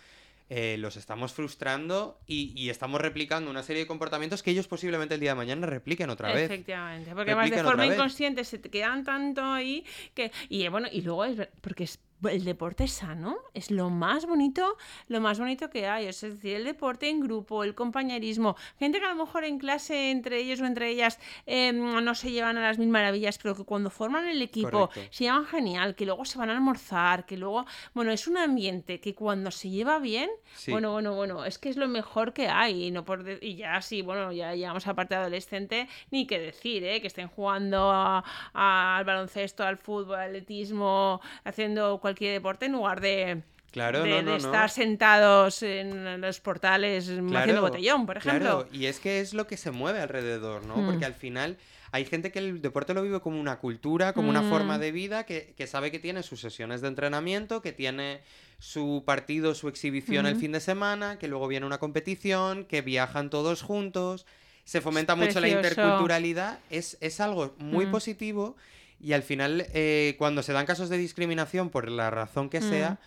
eh, 0.49 0.77
los 0.79 0.95
estamos 0.95 1.33
frustrando 1.33 2.19
y, 2.25 2.53
y 2.55 2.69
estamos 2.69 3.01
replicando 3.01 3.51
una 3.51 3.63
serie 3.63 3.81
de 3.81 3.87
comportamientos 3.87 4.43
que 4.43 4.51
ellos 4.51 4.65
posiblemente 4.65 5.15
el 5.15 5.19
día 5.19 5.31
de 5.31 5.35
mañana 5.35 5.67
repliquen 5.67 6.09
otra 6.09 6.31
vez. 6.31 6.45
Efectivamente, 6.45 7.11
porque 7.13 7.31
además 7.31 7.49
de 7.51 7.63
forma 7.63 7.83
vez. 7.83 7.95
inconsciente 7.95 8.45
se 8.45 8.57
te 8.57 8.69
quedan 8.69 9.03
tanto 9.03 9.43
ahí 9.43 9.83
que 10.13 10.31
y 10.47 10.63
eh, 10.63 10.69
bueno, 10.69 10.87
y 10.89 11.01
luego 11.01 11.25
es 11.25 11.49
porque 11.59 11.83
es 11.83 11.99
el 12.23 12.43
deporte 12.45 12.87
sano, 12.87 13.37
es 13.53 13.69
lo 13.71 13.89
más 13.89 14.25
bonito, 14.25 14.75
lo 15.07 15.21
más 15.21 15.39
bonito 15.39 15.69
que 15.69 15.87
hay, 15.87 16.05
es 16.07 16.21
decir, 16.21 16.55
el 16.55 16.63
deporte 16.63 17.09
en 17.09 17.19
grupo, 17.19 17.63
el 17.63 17.75
compañerismo, 17.75 18.55
gente 18.79 18.99
que 18.99 19.05
a 19.05 19.09
lo 19.13 19.23
mejor 19.25 19.43
en 19.43 19.59
clase 19.59 20.09
entre 20.11 20.39
ellos 20.39 20.59
o 20.61 20.65
entre 20.65 20.89
ellas 20.89 21.19
eh, 21.45 21.71
no 21.73 22.15
se 22.15 22.31
llevan 22.31 22.57
a 22.57 22.61
las 22.61 22.79
mil 22.79 22.89
maravillas, 22.89 23.37
pero 23.37 23.55
que 23.55 23.63
cuando 23.63 23.89
forman 23.89 24.27
el 24.27 24.41
equipo 24.41 24.87
Correcto. 24.87 25.01
se 25.13 25.25
llevan 25.25 25.45
genial, 25.45 25.95
que 25.95 26.05
luego 26.05 26.25
se 26.25 26.37
van 26.37 26.49
a 26.49 26.53
almorzar, 26.53 27.25
que 27.25 27.37
luego, 27.37 27.65
bueno, 27.93 28.11
es 28.11 28.27
un 28.27 28.37
ambiente 28.37 28.99
que 28.99 29.13
cuando 29.13 29.51
se 29.51 29.69
lleva 29.69 29.99
bien, 29.99 30.29
Sí. 30.55 30.71
bueno, 30.71 30.91
bueno, 30.91 31.15
bueno, 31.15 31.45
es 31.45 31.59
que 31.59 31.69
es 31.69 31.77
lo 31.77 31.87
mejor 31.87 32.33
que 32.33 32.47
hay. 32.49 32.85
Y, 32.85 32.91
no 32.91 33.05
por 33.05 33.23
de- 33.23 33.39
y 33.41 33.55
ya 33.55 33.81
sí, 33.81 34.01
bueno, 34.01 34.31
ya 34.31 34.53
llegamos 34.55 34.87
a 34.87 34.93
parte 34.95 35.15
adolescente, 35.15 35.87
ni 36.11 36.25
que 36.27 36.39
decir, 36.39 36.83
¿eh? 36.83 36.99
que 37.01 37.07
estén 37.07 37.27
jugando 37.27 37.91
a- 37.91 38.23
a- 38.53 38.97
al 38.97 39.05
baloncesto, 39.05 39.63
al 39.63 39.77
fútbol, 39.77 40.15
al 40.15 40.29
atletismo, 40.29 41.21
haciendo 41.43 41.99
cualquier 42.07 42.31
deporte 42.33 42.67
en 42.67 42.71
lugar 42.71 43.01
de, 43.01 43.41
Claro, 43.71 44.03
de, 44.03 44.09
no, 44.09 44.15
de 44.17 44.23
no. 44.23 44.35
estar 44.37 44.69
sentados 44.69 45.61
en 45.61 46.21
los 46.21 46.39
portales 46.39 47.09
haciendo 47.09 47.61
botellón, 47.61 48.05
por 48.05 48.17
ejemplo. 48.17 48.39
Claro, 48.65 48.67
y 48.71 48.85
es 48.85 48.99
que 49.01 49.19
es 49.19 49.33
lo 49.33 49.45
que 49.45 49.57
se 49.57 49.71
mueve 49.71 49.99
alrededor, 49.99 50.65
¿no? 50.65 50.77
Mm. 50.77 50.85
Porque 50.85 51.03
al 51.05 51.13
final 51.13 51.57
hay 51.91 52.05
gente 52.05 52.31
que 52.31 52.39
el 52.39 52.61
deporte 52.61 52.93
lo 52.93 53.03
vive 53.03 53.19
como 53.19 53.41
una 53.41 53.59
cultura, 53.59 54.13
como 54.13 54.29
una 54.29 54.41
Mm. 54.41 54.49
forma 54.49 54.79
de 54.79 54.91
vida, 54.93 55.25
que, 55.25 55.53
que 55.57 55.67
sabe 55.67 55.91
que 55.91 55.99
tiene 55.99 56.23
sus 56.23 56.39
sesiones 56.39 56.79
de 56.79 56.87
entrenamiento, 56.87 57.61
que 57.61 57.73
tiene 57.73 58.21
su 58.57 59.03
partido, 59.05 59.53
su 59.53 59.67
exhibición 59.67 60.25
el 60.27 60.33
Ujú. 60.33 60.41
fin 60.41 60.51
de 60.53 60.61
semana, 60.61 61.19
que 61.19 61.27
luego 61.27 61.47
viene 61.49 61.65
una 61.65 61.77
competición, 61.77 62.63
que 62.63 62.81
viajan 62.81 63.29
todos 63.29 63.61
juntos. 63.63 64.25
Se 64.63 64.79
fomenta 64.81 65.15
mucho 65.15 65.39
la 65.41 65.47
interculturalidad, 65.49 66.59
es, 66.69 66.97
es 67.01 67.19
algo 67.19 67.53
muy 67.57 67.85
Mm. 67.85 67.91
positivo 67.91 68.55
y 68.99 69.13
al 69.13 69.23
final 69.23 69.65
eh, 69.73 70.15
cuando 70.17 70.43
se 70.43 70.53
dan 70.53 70.65
casos 70.65 70.89
de 70.89 70.97
discriminación 70.97 71.69
por 71.69 71.89
la 71.89 72.09
razón 72.09 72.49
que 72.49 72.61
sea, 72.61 72.91
Mm. 72.91 72.97